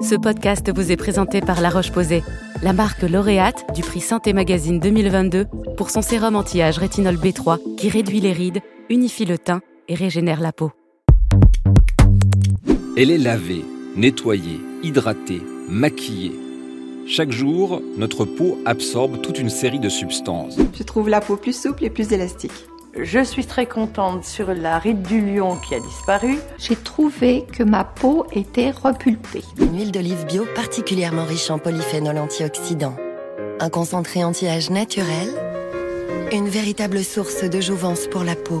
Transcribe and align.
Ce 0.00 0.14
podcast 0.14 0.70
vous 0.72 0.92
est 0.92 0.96
présenté 0.96 1.40
par 1.40 1.60
La 1.60 1.68
Roche-Posay, 1.68 2.22
la 2.62 2.72
marque 2.72 3.02
lauréate 3.02 3.64
du 3.74 3.82
prix 3.82 4.00
Santé 4.00 4.32
Magazine 4.32 4.78
2022 4.78 5.46
pour 5.76 5.90
son 5.90 6.00
sérum 6.00 6.36
anti-âge 6.36 6.78
rétinol 6.78 7.16
B3 7.16 7.76
qui 7.76 7.88
réduit 7.88 8.20
les 8.20 8.32
rides, 8.32 8.60
unifie 8.88 9.24
le 9.24 9.36
teint 9.36 9.62
et 9.88 9.96
régénère 9.96 10.40
la 10.40 10.52
peau. 10.52 10.70
Elle 12.96 13.10
est 13.10 13.18
lavée, 13.18 13.64
nettoyée, 13.96 14.60
hydratée, 14.84 15.42
maquillée. 15.68 16.38
Chaque 17.08 17.32
jour, 17.32 17.82
notre 17.98 18.24
peau 18.24 18.60
absorbe 18.64 19.22
toute 19.22 19.40
une 19.40 19.50
série 19.50 19.80
de 19.80 19.88
substances. 19.88 20.56
Je 20.72 20.82
trouve 20.84 21.08
la 21.08 21.20
peau 21.20 21.36
plus 21.36 21.60
souple 21.60 21.84
et 21.84 21.90
plus 21.90 22.12
élastique. 22.12 22.68
Je 22.96 23.24
suis 23.24 23.44
très 23.44 23.66
contente 23.66 24.24
sur 24.24 24.54
la 24.54 24.78
ride 24.78 25.02
du 25.02 25.20
lion 25.20 25.56
qui 25.56 25.74
a 25.74 25.80
disparu. 25.80 26.36
J'ai 26.58 26.76
trouvé 26.76 27.44
que 27.52 27.64
ma 27.64 27.82
peau 27.82 28.24
était 28.32 28.70
repulpée. 28.70 29.42
Une 29.58 29.76
huile 29.76 29.92
d'olive 29.92 30.24
bio 30.26 30.44
particulièrement 30.54 31.24
riche 31.24 31.50
en 31.50 31.58
polyphénol 31.58 32.18
antioxydants. 32.18 32.96
Un 33.58 33.68
concentré 33.68 34.22
anti-âge 34.22 34.70
naturel. 34.70 35.28
Une 36.32 36.48
véritable 36.48 37.02
source 37.02 37.42
de 37.42 37.60
jouvence 37.60 38.06
pour 38.06 38.22
la 38.22 38.36
peau. 38.36 38.60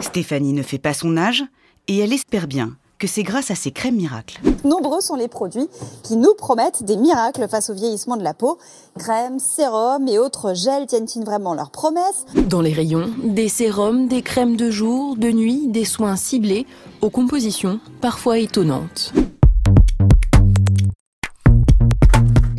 Stéphanie 0.00 0.54
ne 0.54 0.62
fait 0.62 0.78
pas 0.78 0.94
son 0.94 1.18
âge 1.18 1.44
et 1.86 1.98
elle 1.98 2.12
espère 2.12 2.46
bien 2.46 2.76
que 3.00 3.06
c'est 3.06 3.22
grâce 3.22 3.50
à 3.50 3.54
ces 3.54 3.72
crèmes 3.72 3.96
miracles. 3.96 4.38
Nombreux 4.62 5.00
sont 5.00 5.16
les 5.16 5.26
produits 5.26 5.68
qui 6.04 6.16
nous 6.16 6.34
promettent 6.34 6.84
des 6.84 6.96
miracles 6.96 7.48
face 7.48 7.70
au 7.70 7.74
vieillissement 7.74 8.18
de 8.18 8.22
la 8.22 8.34
peau. 8.34 8.58
Crèmes, 8.98 9.38
sérums 9.38 10.06
et 10.06 10.18
autres 10.18 10.54
gels 10.54 10.86
tiennent-ils 10.86 11.24
vraiment 11.24 11.54
leurs 11.54 11.70
promesses? 11.70 12.26
Dans 12.48 12.60
les 12.60 12.74
rayons, 12.74 13.10
des 13.24 13.48
sérums, 13.48 14.06
des 14.06 14.20
crèmes 14.20 14.56
de 14.56 14.70
jour, 14.70 15.16
de 15.16 15.30
nuit, 15.30 15.66
des 15.68 15.86
soins 15.86 16.16
ciblés, 16.16 16.66
aux 17.00 17.10
compositions 17.10 17.80
parfois 18.02 18.38
étonnantes. 18.38 19.14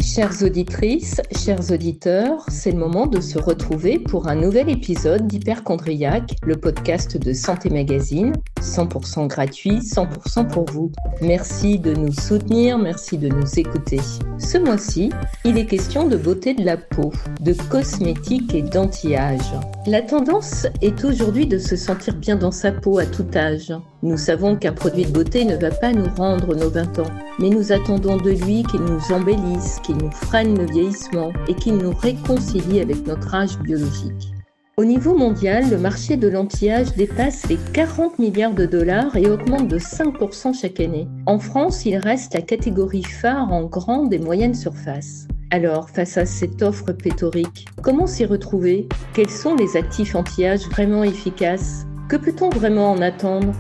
Chères 0.01 0.43
auditrices, 0.43 1.21
chers 1.31 1.71
auditeurs, 1.71 2.43
c'est 2.49 2.71
le 2.71 2.77
moment 2.77 3.05
de 3.05 3.21
se 3.21 3.37
retrouver 3.37 3.97
pour 3.97 4.27
un 4.27 4.35
nouvel 4.35 4.69
épisode 4.69 5.25
d'Hyperchondriac, 5.25 6.35
le 6.43 6.57
podcast 6.57 7.15
de 7.15 7.31
Santé 7.31 7.69
Magazine, 7.69 8.33
100% 8.61 9.27
gratuit, 9.27 9.79
100% 9.79 10.47
pour 10.47 10.65
vous. 10.65 10.91
Merci 11.21 11.79
de 11.79 11.93
nous 11.93 12.13
soutenir, 12.13 12.77
merci 12.77 13.17
de 13.17 13.27
nous 13.27 13.59
écouter. 13.59 13.99
Ce 14.39 14.57
mois-ci, 14.57 15.11
il 15.43 15.57
est 15.57 15.65
question 15.65 16.07
de 16.07 16.17
beauté 16.17 16.53
de 16.53 16.63
la 16.63 16.77
peau, 16.77 17.11
de 17.41 17.53
cosmétiques 17.69 18.53
et 18.53 18.61
d'anti-âge. 18.61 19.51
La 19.87 20.01
tendance 20.01 20.67
est 20.81 21.03
aujourd'hui 21.03 21.47
de 21.47 21.57
se 21.57 21.75
sentir 21.75 22.15
bien 22.15 22.35
dans 22.35 22.51
sa 22.51 22.71
peau 22.71 22.99
à 22.99 23.05
tout 23.05 23.27
âge. 23.35 23.73
Nous 24.03 24.17
savons 24.17 24.55
qu'un 24.55 24.73
produit 24.73 25.05
de 25.05 25.11
beauté 25.11 25.45
ne 25.45 25.55
va 25.55 25.71
pas 25.71 25.91
nous 25.91 26.09
rendre 26.15 26.55
nos 26.55 26.69
20 26.69 26.99
ans, 26.99 27.11
mais 27.39 27.49
nous 27.49 27.71
attendons 27.71 28.17
de 28.17 28.31
lui 28.31 28.63
qu'il 28.63 28.81
nous 28.81 29.11
embellisse, 29.11 29.79
qu'il 29.83 29.97
nous 29.97 30.11
freine 30.11 30.57
le 30.57 30.65
vieillissement 30.65 31.31
et 31.47 31.53
qu'il 31.55 31.77
nous 31.77 31.93
réconcilie 31.93 32.79
avec 32.79 33.05
notre 33.05 33.33
âge 33.33 33.57
biologique. 33.59 34.33
Au 34.77 34.85
niveau 34.85 35.17
mondial, 35.17 35.69
le 35.69 35.77
marché 35.77 36.15
de 36.15 36.29
l'anti-âge 36.29 36.95
dépasse 36.95 37.47
les 37.49 37.57
40 37.73 38.19
milliards 38.19 38.53
de 38.53 38.65
dollars 38.65 39.17
et 39.17 39.29
augmente 39.29 39.67
de 39.67 39.77
5% 39.77 40.59
chaque 40.59 40.79
année. 40.79 41.09
En 41.25 41.39
France, 41.39 41.85
il 41.85 41.97
reste 41.97 42.33
la 42.33 42.41
catégorie 42.41 43.03
phare 43.03 43.51
en 43.51 43.65
grande 43.65 44.13
et 44.13 44.17
moyenne 44.17 44.55
surface. 44.55 45.27
Alors, 45.51 45.89
face 45.89 46.17
à 46.17 46.25
cette 46.25 46.61
offre 46.61 46.93
pléthorique, 46.93 47.67
comment 47.83 48.07
s'y 48.07 48.25
retrouver? 48.25 48.87
Quels 49.13 49.29
sont 49.29 49.55
les 49.55 49.75
actifs 49.75 50.15
anti-âge 50.15 50.65
vraiment 50.69 51.03
efficaces? 51.03 51.85
Que 52.07 52.15
peut-on 52.15 52.49
vraiment 52.49 52.91
en 52.91 53.01
attendre? 53.01 53.51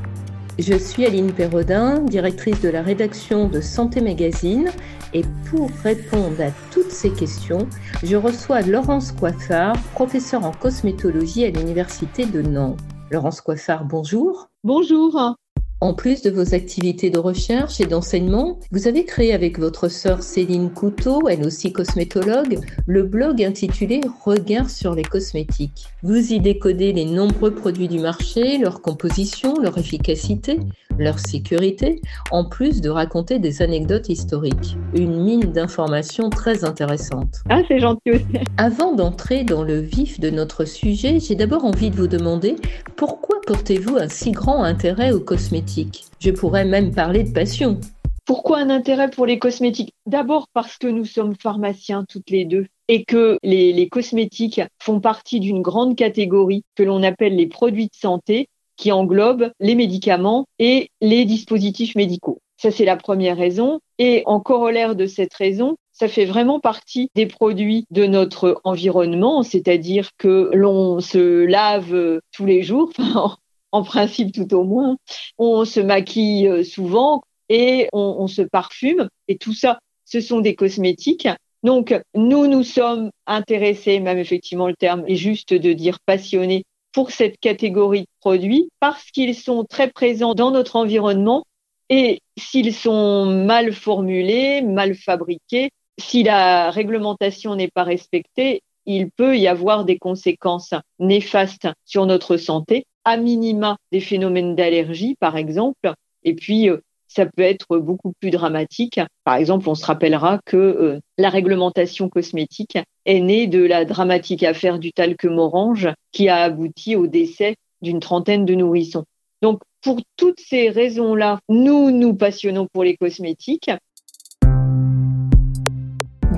Je 0.59 0.73
suis 0.75 1.05
Aline 1.05 1.31
Perrodin, 1.31 1.99
directrice 1.99 2.61
de 2.61 2.69
la 2.69 2.81
rédaction 2.81 3.47
de 3.47 3.61
Santé 3.61 4.01
Magazine, 4.01 4.69
et 5.13 5.23
pour 5.49 5.69
répondre 5.83 6.41
à 6.41 6.51
toutes 6.71 6.91
ces 6.91 7.11
questions, 7.11 7.67
je 8.03 8.15
reçois 8.15 8.61
Laurence 8.61 9.11
Coiffard, 9.11 9.75
professeure 9.93 10.45
en 10.45 10.51
cosmétologie 10.51 11.45
à 11.45 11.49
l'Université 11.49 12.25
de 12.25 12.41
Nantes. 12.41 12.79
Laurence 13.09 13.41
Coiffard, 13.41 13.85
bonjour. 13.85 14.49
Bonjour. 14.63 15.35
En 15.83 15.95
plus 15.95 16.21
de 16.21 16.29
vos 16.29 16.53
activités 16.53 17.09
de 17.09 17.17
recherche 17.17 17.81
et 17.81 17.87
d'enseignement, 17.87 18.59
vous 18.71 18.87
avez 18.87 19.03
créé 19.03 19.33
avec 19.33 19.57
votre 19.57 19.87
sœur 19.87 20.21
Céline 20.21 20.69
Couteau, 20.69 21.27
elle 21.27 21.43
aussi 21.43 21.73
cosmétologue, 21.73 22.59
le 22.85 23.01
blog 23.01 23.41
intitulé 23.41 23.99
Regard 24.23 24.69
sur 24.69 24.93
les 24.93 25.01
cosmétiques. 25.01 25.87
Vous 26.03 26.33
y 26.33 26.39
décodez 26.39 26.93
les 26.93 27.05
nombreux 27.05 27.55
produits 27.55 27.87
du 27.87 27.97
marché, 27.97 28.59
leur 28.59 28.83
composition, 28.83 29.55
leur 29.59 29.75
efficacité, 29.79 30.59
leur 30.99 31.17
sécurité, 31.17 31.99
en 32.29 32.45
plus 32.45 32.79
de 32.79 32.91
raconter 32.91 33.39
des 33.39 33.63
anecdotes 33.63 34.09
historiques. 34.09 34.77
Une 34.93 35.23
mine 35.23 35.51
d'informations 35.51 36.29
très 36.29 36.63
intéressante. 36.63 37.41
Ah, 37.49 37.61
c'est 37.67 37.79
gentil 37.79 38.11
aussi. 38.11 38.25
Avant 38.57 38.93
d'entrer 38.93 39.43
dans 39.43 39.63
le 39.63 39.79
vif 39.79 40.19
de 40.19 40.29
notre 40.29 40.65
sujet, 40.65 41.19
j'ai 41.19 41.33
d'abord 41.33 41.65
envie 41.65 41.89
de 41.89 41.95
vous 41.95 42.07
demander 42.07 42.55
pourquoi 42.95 43.40
portez-vous 43.45 43.97
un 43.97 44.07
si 44.07 44.31
grand 44.31 44.63
intérêt 44.63 45.11
aux 45.11 45.19
cosmétiques? 45.19 46.05
Je 46.19 46.31
pourrais 46.31 46.65
même 46.65 46.93
parler 46.93 47.23
de 47.23 47.31
passion. 47.31 47.79
Pourquoi 48.25 48.59
un 48.59 48.69
intérêt 48.69 49.09
pour 49.09 49.25
les 49.25 49.39
cosmétiques? 49.39 49.93
D'abord 50.05 50.47
parce 50.53 50.77
que 50.77 50.87
nous 50.87 51.05
sommes 51.05 51.35
pharmaciens 51.35 52.05
toutes 52.07 52.29
les 52.29 52.45
deux 52.45 52.67
et 52.87 53.03
que 53.03 53.37
les, 53.43 53.89
cosmétiques 53.89 54.61
font 54.79 54.99
partie 54.99 55.39
d'une 55.39 55.61
grande 55.61 55.95
catégorie 55.95 56.63
que 56.75 56.83
l'on 56.83 57.03
appelle 57.03 57.35
les 57.35 57.47
produits 57.47 57.87
de 57.87 57.95
santé 57.95 58.47
qui 58.77 58.91
englobe 58.91 59.51
les 59.59 59.75
médicaments 59.75 60.45
et 60.59 60.89
les 61.01 61.25
dispositifs 61.25 61.95
médicaux. 61.95 62.39
Ça, 62.57 62.69
c'est 62.69 62.85
la 62.85 62.95
première 62.95 63.37
raison. 63.37 63.79
Et 63.97 64.23
en 64.25 64.39
corollaire 64.39 64.95
de 64.95 65.07
cette 65.07 65.33
raison, 65.33 65.77
ça 66.01 66.07
fait 66.07 66.25
vraiment 66.25 66.59
partie 66.59 67.11
des 67.13 67.27
produits 67.27 67.85
de 67.91 68.07
notre 68.07 68.59
environnement, 68.63 69.43
c'est-à-dire 69.43 70.09
que 70.17 70.49
l'on 70.51 70.99
se 70.99 71.45
lave 71.45 72.19
tous 72.31 72.47
les 72.47 72.63
jours, 72.63 72.91
en 73.71 73.83
principe 73.83 74.33
tout 74.33 74.51
au 74.55 74.63
moins, 74.63 74.97
on 75.37 75.63
se 75.63 75.79
maquille 75.79 76.47
euh, 76.47 76.63
souvent 76.63 77.21
et 77.49 77.87
on, 77.93 78.15
on 78.17 78.25
se 78.25 78.41
parfume, 78.41 79.09
et 79.27 79.37
tout 79.37 79.53
ça, 79.53 79.77
ce 80.05 80.21
sont 80.21 80.39
des 80.39 80.55
cosmétiques. 80.55 81.27
Donc, 81.61 81.95
nous, 82.15 82.47
nous 82.47 82.63
sommes 82.63 83.11
intéressés, 83.27 83.99
même 83.99 84.17
effectivement 84.17 84.67
le 84.67 84.75
terme 84.75 85.03
est 85.07 85.17
juste 85.17 85.53
de 85.53 85.71
dire 85.71 85.99
passionnés 86.07 86.63
pour 86.93 87.11
cette 87.11 87.39
catégorie 87.39 88.01
de 88.01 88.07
produits 88.21 88.69
parce 88.79 89.03
qu'ils 89.11 89.35
sont 89.35 89.65
très 89.65 89.91
présents 89.91 90.33
dans 90.33 90.49
notre 90.49 90.77
environnement 90.77 91.43
et 91.89 92.21
s'ils 92.39 92.73
sont 92.73 93.27
mal 93.27 93.71
formulés, 93.71 94.63
mal 94.63 94.95
fabriqués, 94.95 95.69
si 96.01 96.23
la 96.23 96.71
réglementation 96.71 97.55
n'est 97.55 97.69
pas 97.69 97.83
respectée, 97.83 98.61
il 98.85 99.11
peut 99.11 99.37
y 99.37 99.47
avoir 99.47 99.85
des 99.85 99.97
conséquences 99.97 100.73
néfastes 100.99 101.67
sur 101.85 102.05
notre 102.05 102.37
santé, 102.37 102.85
à 103.05 103.17
minima 103.17 103.77
des 103.91 103.99
phénomènes 103.99 104.55
d'allergie 104.55 105.15
par 105.19 105.37
exemple, 105.37 105.93
et 106.23 106.35
puis 106.35 106.69
euh, 106.69 106.77
ça 107.07 107.25
peut 107.25 107.41
être 107.41 107.77
beaucoup 107.77 108.13
plus 108.19 108.29
dramatique. 108.29 108.99
Par 109.23 109.35
exemple, 109.35 109.67
on 109.67 109.75
se 109.75 109.85
rappellera 109.85 110.39
que 110.45 110.57
euh, 110.57 110.99
la 111.17 111.29
réglementation 111.29 112.09
cosmétique 112.09 112.77
est 113.05 113.19
née 113.19 113.47
de 113.47 113.63
la 113.63 113.85
dramatique 113.85 114.43
affaire 114.43 114.79
du 114.79 114.93
talc 114.93 115.25
orange 115.25 115.89
qui 116.11 116.29
a 116.29 116.37
abouti 116.37 116.95
au 116.95 117.07
décès 117.07 117.55
d'une 117.81 117.99
trentaine 117.99 118.45
de 118.45 118.55
nourrissons. 118.55 119.03
Donc, 119.41 119.61
pour 119.81 119.99
toutes 120.15 120.39
ces 120.39 120.69
raisons-là, 120.69 121.39
nous 121.49 121.91
nous 121.91 122.13
passionnons 122.13 122.67
pour 122.71 122.83
les 122.83 122.95
cosmétiques 122.95 123.71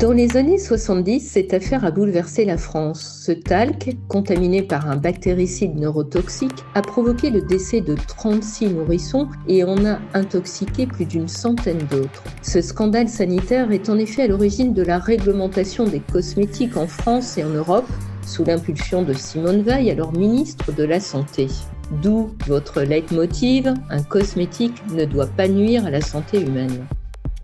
dans 0.04 0.12
les 0.12 0.36
années 0.36 0.58
70, 0.58 1.22
cette 1.22 1.54
affaire 1.54 1.86
a 1.86 1.92
bouleversé 1.92 2.44
la 2.44 2.58
France. 2.58 3.22
Ce 3.24 3.32
talc, 3.32 3.96
contaminé 4.10 4.62
par 4.62 4.90
un 4.90 4.98
bactéricide 4.98 5.78
neurotoxique, 5.78 6.66
a 6.76 6.82
provoqué 6.82 7.30
le 7.30 7.42
décès 7.42 7.80
de 7.80 7.96
36 7.96 8.68
nourrissons 8.72 9.30
et 9.48 9.64
en 9.64 9.86
a 9.86 10.00
intoxiqué 10.14 10.88
plus 10.88 11.06
d'une 11.06 11.30
centaine 11.30 11.88
d'autres. 11.90 12.22
Ce 12.42 12.60
scandale 12.60 13.08
sanitaire 13.08 13.72
est 13.72 13.88
en 13.88 13.98
effet 13.98 14.24
à 14.24 14.28
l'origine 14.28 14.74
de 14.74 14.84
la 14.84 15.00
réglementation 15.00 15.86
des 15.86 16.02
cosmétiques 16.02 16.76
en 16.76 16.88
France 16.88 17.38
et 17.38 17.46
en 17.46 17.52
Europe, 17.52 17.88
sous 18.28 18.44
l'impulsion 18.44 19.04
de 19.04 19.14
Simone 19.14 19.62
Veil, 19.62 19.90
alors 19.90 20.12
ministre 20.12 20.74
de 20.74 20.84
la 20.84 21.00
Santé. 21.00 21.48
D'où 22.02 22.36
votre 22.46 22.82
leitmotiv, 22.82 23.74
un 23.90 24.04
cosmétique 24.04 24.84
ne 24.94 25.06
doit 25.06 25.28
pas 25.28 25.48
nuire 25.48 25.86
à 25.86 25.92
la 25.92 26.02
santé 26.02 26.42
humaine. 26.42 26.86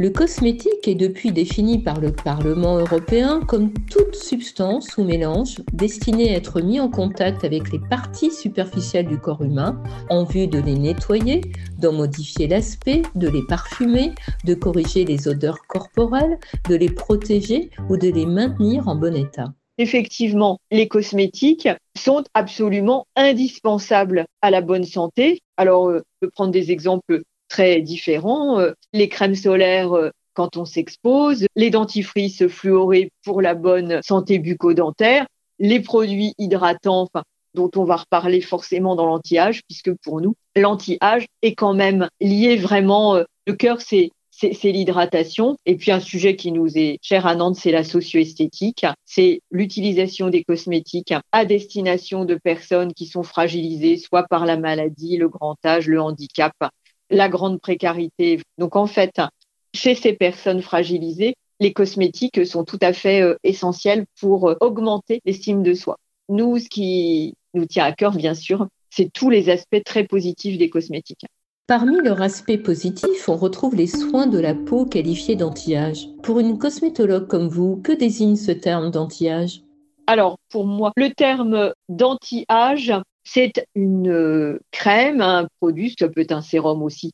Le 0.01 0.11
cosmétique 0.11 0.87
est 0.87 0.95
depuis 0.95 1.33
défini 1.33 1.77
par 1.77 1.99
le 1.99 2.13
Parlement 2.13 2.77
européen 2.77 3.41
comme 3.45 3.73
toute 3.91 4.15
substance 4.15 4.97
ou 4.97 5.03
mélange 5.03 5.57
destiné 5.73 6.29
à 6.33 6.37
être 6.37 6.61
mis 6.61 6.79
en 6.79 6.87
contact 6.87 7.43
avec 7.43 7.69
les 7.73 7.79
parties 7.89 8.31
superficielles 8.31 9.09
du 9.09 9.19
corps 9.19 9.41
humain 9.41 9.83
en 10.09 10.23
vue 10.23 10.47
de 10.47 10.59
les 10.59 10.77
nettoyer, 10.77 11.41
d'en 11.79 11.91
modifier 11.91 12.47
l'aspect, 12.47 13.01
de 13.15 13.27
les 13.27 13.45
parfumer, 13.45 14.13
de 14.45 14.53
corriger 14.53 15.03
les 15.03 15.27
odeurs 15.27 15.67
corporelles, 15.67 16.39
de 16.69 16.75
les 16.75 16.89
protéger 16.89 17.69
ou 17.89 17.97
de 17.97 18.07
les 18.07 18.25
maintenir 18.25 18.87
en 18.87 18.95
bon 18.95 19.13
état 19.13 19.53
effectivement, 19.79 20.59
les 20.71 20.89
cosmétiques 20.89 21.69
sont 21.97 22.25
absolument 22.33 23.07
indispensables 23.15 24.25
à 24.41 24.51
la 24.51 24.59
bonne 24.61 24.83
santé. 24.83 25.41
Alors, 25.55 25.87
euh, 25.87 26.01
je 26.21 26.27
peux 26.27 26.31
prendre 26.31 26.51
des 26.51 26.69
exemples 26.69 27.21
très 27.49 27.81
différents. 27.81 28.59
Les 28.93 29.09
crèmes 29.09 29.35
solaires 29.35 29.91
quand 30.33 30.55
on 30.55 30.63
s'expose, 30.63 31.45
les 31.55 31.69
dentifrices 31.69 32.47
fluorés 32.47 33.11
pour 33.25 33.41
la 33.41 33.55
bonne 33.55 33.99
santé 34.03 34.39
bucco-dentaire, 34.39 35.27
les 35.59 35.81
produits 35.81 36.33
hydratants, 36.37 37.09
dont 37.55 37.71
on 37.75 37.83
va 37.83 37.97
reparler 37.97 38.39
forcément 38.39 38.95
dans 38.95 39.05
l'anti-âge, 39.05 39.61
puisque 39.67 39.93
pour 40.01 40.21
nous, 40.21 40.35
l'anti-âge 40.55 41.25
est 41.41 41.55
quand 41.55 41.73
même 41.73 42.07
lié 42.21 42.55
vraiment, 42.55 43.15
le 43.45 43.53
cœur, 43.53 43.81
c'est 43.81 44.11
c'est 44.53 44.71
l'hydratation. 44.71 45.57
Et 45.65 45.75
puis 45.75 45.91
un 45.91 45.99
sujet 45.99 46.35
qui 46.35 46.51
nous 46.51 46.77
est 46.77 46.97
cher 47.01 47.25
à 47.25 47.35
Nantes, 47.35 47.55
c'est 47.55 47.71
la 47.71 47.83
socio-esthétique. 47.83 48.85
C'est 49.05 49.41
l'utilisation 49.51 50.29
des 50.29 50.43
cosmétiques 50.43 51.13
à 51.31 51.45
destination 51.45 52.25
de 52.25 52.35
personnes 52.35 52.93
qui 52.93 53.05
sont 53.05 53.23
fragilisées, 53.23 53.97
soit 53.97 54.23
par 54.23 54.45
la 54.45 54.57
maladie, 54.57 55.17
le 55.17 55.29
grand 55.29 55.57
âge, 55.65 55.87
le 55.87 56.01
handicap, 56.01 56.53
la 57.09 57.29
grande 57.29 57.59
précarité. 57.59 58.39
Donc 58.57 58.75
en 58.75 58.87
fait, 58.87 59.21
chez 59.73 59.95
ces 59.95 60.13
personnes 60.13 60.61
fragilisées, 60.61 61.35
les 61.59 61.73
cosmétiques 61.73 62.45
sont 62.45 62.63
tout 62.63 62.79
à 62.81 62.93
fait 62.93 63.21
euh, 63.21 63.35
essentiels 63.43 64.05
pour 64.19 64.49
euh, 64.49 64.55
augmenter 64.61 65.21
l'estime 65.25 65.61
de 65.61 65.73
soi. 65.73 65.97
Nous, 66.29 66.59
ce 66.59 66.69
qui 66.69 67.35
nous 67.53 67.65
tient 67.65 67.85
à 67.85 67.91
cœur, 67.91 68.15
bien 68.15 68.33
sûr, 68.33 68.67
c'est 68.89 69.11
tous 69.11 69.29
les 69.29 69.49
aspects 69.49 69.83
très 69.83 70.05
positifs 70.05 70.57
des 70.57 70.69
cosmétiques. 70.69 71.25
Parmi 71.67 71.97
leurs 72.01 72.21
aspects 72.21 72.57
positifs, 72.63 73.29
on 73.29 73.35
retrouve 73.35 73.75
les 73.75 73.87
soins 73.87 74.25
de 74.25 74.39
la 74.39 74.55
peau 74.55 74.85
qualifiés 74.85 75.35
d'anti-âge. 75.35 76.07
Pour 76.23 76.39
une 76.39 76.57
cosmétologue 76.57 77.27
comme 77.27 77.47
vous, 77.47 77.77
que 77.77 77.91
désigne 77.91 78.35
ce 78.35 78.51
terme 78.51 78.89
d'anti-âge? 78.89 79.61
Alors, 80.07 80.39
pour 80.49 80.65
moi, 80.65 80.91
le 80.95 81.13
terme 81.13 81.71
d'anti-âge, 81.87 82.91
c'est 83.31 83.65
une 83.75 84.09
euh, 84.09 84.59
crème, 84.71 85.21
un 85.21 85.47
produit, 85.59 85.95
ça 85.97 86.09
peut 86.09 86.21
être 86.21 86.31
un 86.31 86.41
sérum 86.41 86.81
aussi, 86.81 87.13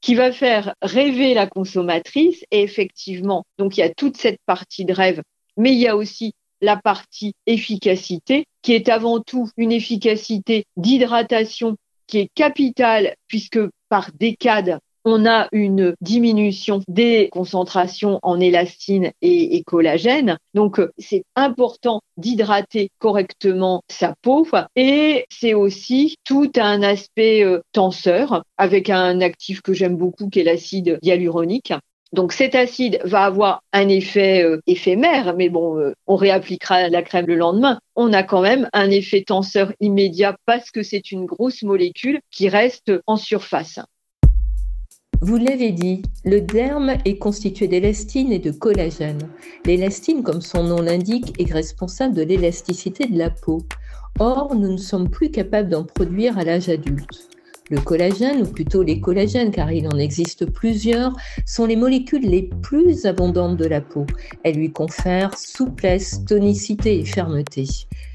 qui 0.00 0.14
va 0.14 0.30
faire 0.30 0.74
rêver 0.82 1.32
la 1.32 1.46
consommatrice. 1.46 2.44
Et 2.50 2.62
effectivement, 2.62 3.44
donc 3.58 3.76
il 3.76 3.80
y 3.80 3.84
a 3.84 3.92
toute 3.94 4.16
cette 4.16 4.40
partie 4.44 4.84
de 4.84 4.92
rêve, 4.92 5.22
mais 5.56 5.72
il 5.72 5.78
y 5.78 5.88
a 5.88 5.96
aussi 5.96 6.34
la 6.60 6.76
partie 6.76 7.34
efficacité, 7.46 8.46
qui 8.62 8.72
est 8.72 8.88
avant 8.88 9.20
tout 9.20 9.48
une 9.56 9.72
efficacité 9.72 10.66
d'hydratation 10.76 11.76
qui 12.06 12.18
est 12.18 12.28
capitale 12.34 13.14
puisque 13.26 13.60
par 13.88 14.10
décade, 14.12 14.78
on 15.04 15.26
a 15.26 15.48
une 15.52 15.94
diminution 16.00 16.80
des 16.88 17.28
concentrations 17.32 18.18
en 18.22 18.40
élastine 18.40 19.12
et, 19.22 19.62
collagène. 19.64 20.38
Donc, 20.54 20.80
c'est 20.98 21.24
important 21.36 22.00
d'hydrater 22.16 22.90
correctement 22.98 23.82
sa 23.88 24.14
peau. 24.22 24.46
Et 24.76 25.26
c'est 25.30 25.54
aussi 25.54 26.16
tout 26.24 26.50
un 26.56 26.82
aspect 26.82 27.44
euh, 27.44 27.60
tenseur 27.72 28.42
avec 28.58 28.90
un 28.90 29.20
actif 29.20 29.62
que 29.62 29.72
j'aime 29.72 29.96
beaucoup 29.96 30.28
qui 30.28 30.40
est 30.40 30.44
l'acide 30.44 30.98
hyaluronique. 31.02 31.72
Donc 32.12 32.32
cet 32.32 32.54
acide 32.54 33.00
va 33.04 33.24
avoir 33.24 33.62
un 33.72 33.88
effet 33.88 34.44
euh, 34.44 34.60
éphémère, 34.68 35.34
mais 35.36 35.48
bon, 35.48 35.78
euh, 35.78 35.94
on 36.06 36.14
réappliquera 36.14 36.88
la 36.88 37.02
crème 37.02 37.26
le 37.26 37.34
lendemain. 37.34 37.80
On 37.96 38.12
a 38.12 38.22
quand 38.22 38.40
même 38.40 38.68
un 38.72 38.88
effet 38.90 39.24
tenseur 39.26 39.72
immédiat 39.80 40.36
parce 40.46 40.70
que 40.70 40.84
c'est 40.84 41.10
une 41.10 41.26
grosse 41.26 41.62
molécule 41.62 42.20
qui 42.30 42.48
reste 42.48 42.92
en 43.06 43.16
surface. 43.16 43.80
Vous 45.20 45.36
l'avez 45.36 45.72
dit, 45.72 46.02
le 46.24 46.40
derme 46.40 46.94
est 47.04 47.18
constitué 47.18 47.68
d'élastine 47.68 48.32
et 48.32 48.38
de 48.38 48.50
collagène. 48.50 49.30
L'élastine, 49.64 50.22
comme 50.22 50.40
son 50.40 50.64
nom 50.64 50.80
l'indique, 50.80 51.32
est 51.40 51.52
responsable 51.52 52.14
de 52.14 52.22
l'élasticité 52.22 53.06
de 53.06 53.18
la 53.18 53.30
peau. 53.30 53.62
Or, 54.18 54.54
nous 54.54 54.72
ne 54.72 54.76
sommes 54.76 55.08
plus 55.08 55.30
capables 55.30 55.68
d'en 55.68 55.84
produire 55.84 56.38
à 56.38 56.44
l'âge 56.44 56.68
adulte. 56.68 57.33
Le 57.70 57.80
collagène, 57.80 58.42
ou 58.42 58.46
plutôt 58.46 58.82
les 58.82 59.00
collagènes, 59.00 59.50
car 59.50 59.72
il 59.72 59.86
en 59.88 59.98
existe 59.98 60.44
plusieurs, 60.44 61.14
sont 61.46 61.64
les 61.64 61.76
molécules 61.76 62.28
les 62.28 62.42
plus 62.60 63.06
abondantes 63.06 63.56
de 63.56 63.64
la 63.64 63.80
peau. 63.80 64.04
Elles 64.42 64.56
lui 64.56 64.70
confèrent 64.70 65.36
souplesse, 65.38 66.24
tonicité 66.26 67.00
et 67.00 67.06
fermeté. 67.06 67.66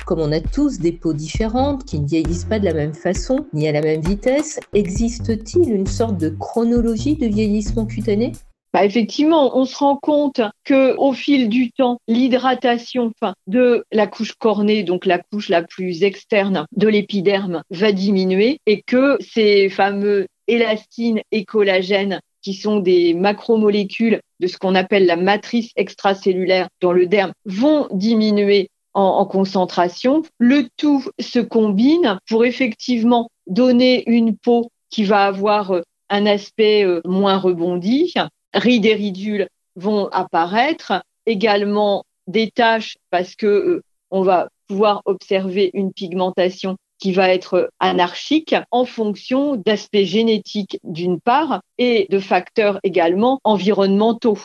Comme 0.05 0.19
on 0.19 0.31
a 0.31 0.39
tous 0.39 0.79
des 0.79 0.91
peaux 0.91 1.13
différentes 1.13 1.83
qui 1.85 1.99
ne 1.99 2.07
vieillissent 2.07 2.45
pas 2.45 2.59
de 2.59 2.65
la 2.65 2.73
même 2.73 2.93
façon 2.93 3.47
ni 3.53 3.67
à 3.67 3.71
la 3.71 3.81
même 3.81 4.01
vitesse, 4.01 4.59
existe-t-il 4.73 5.71
une 5.71 5.87
sorte 5.87 6.17
de 6.17 6.29
chronologie 6.29 7.15
de 7.15 7.25
vieillissement 7.25 7.87
cutané? 7.87 8.33
Bah 8.73 8.85
effectivement, 8.85 9.57
on 9.57 9.65
se 9.65 9.77
rend 9.77 9.95
compte 9.95 10.41
que 10.63 10.95
au 10.97 11.13
fil 11.13 11.49
du 11.49 11.71
temps, 11.71 11.97
l'hydratation 12.07 13.11
de 13.47 13.83
la 13.91 14.07
couche 14.07 14.33
cornée, 14.33 14.83
donc 14.83 15.05
la 15.05 15.19
couche 15.19 15.49
la 15.49 15.63
plus 15.63 16.03
externe 16.03 16.65
de 16.75 16.87
l'épiderme, 16.87 17.63
va 17.71 17.91
diminuer 17.91 18.59
et 18.67 18.81
que 18.81 19.17
ces 19.21 19.69
fameux 19.69 20.27
élastines 20.47 21.21
et 21.31 21.45
collagènes 21.45 22.19
qui 22.41 22.53
sont 22.53 22.79
des 22.79 23.13
macromolécules 23.13 24.21
de 24.39 24.47
ce 24.47 24.57
qu'on 24.57 24.75
appelle 24.75 25.05
la 25.05 25.17
matrice 25.17 25.71
extracellulaire 25.75 26.69
dans 26.79 26.93
le 26.93 27.07
derme, 27.07 27.33
vont 27.45 27.87
diminuer 27.91 28.69
en, 28.93 29.01
en, 29.01 29.25
concentration. 29.25 30.23
Le 30.37 30.67
tout 30.77 31.03
se 31.19 31.39
combine 31.39 32.17
pour 32.27 32.45
effectivement 32.45 33.29
donner 33.47 34.03
une 34.09 34.37
peau 34.37 34.71
qui 34.89 35.03
va 35.03 35.25
avoir 35.25 35.71
euh, 35.71 35.81
un 36.09 36.25
aspect 36.25 36.85
euh, 36.85 37.01
moins 37.05 37.37
rebondi, 37.37 38.13
rides 38.53 38.85
et 38.85 38.95
ridules 38.95 39.47
vont 39.75 40.07
apparaître, 40.07 41.03
également 41.25 42.03
des 42.27 42.51
taches 42.51 42.97
parce 43.09 43.35
que 43.35 43.45
euh, 43.45 43.83
on 44.11 44.21
va 44.21 44.49
pouvoir 44.67 45.01
observer 45.05 45.71
une 45.73 45.93
pigmentation 45.93 46.77
qui 46.99 47.13
va 47.13 47.29
être 47.29 47.71
anarchique 47.79 48.55
en 48.71 48.85
fonction 48.85 49.55
d'aspects 49.55 50.03
génétiques 50.03 50.79
d'une 50.83 51.19
part 51.19 51.61
et 51.77 52.07
de 52.09 52.19
facteurs 52.19 52.79
également 52.83 53.39
environnementaux. 53.43 54.37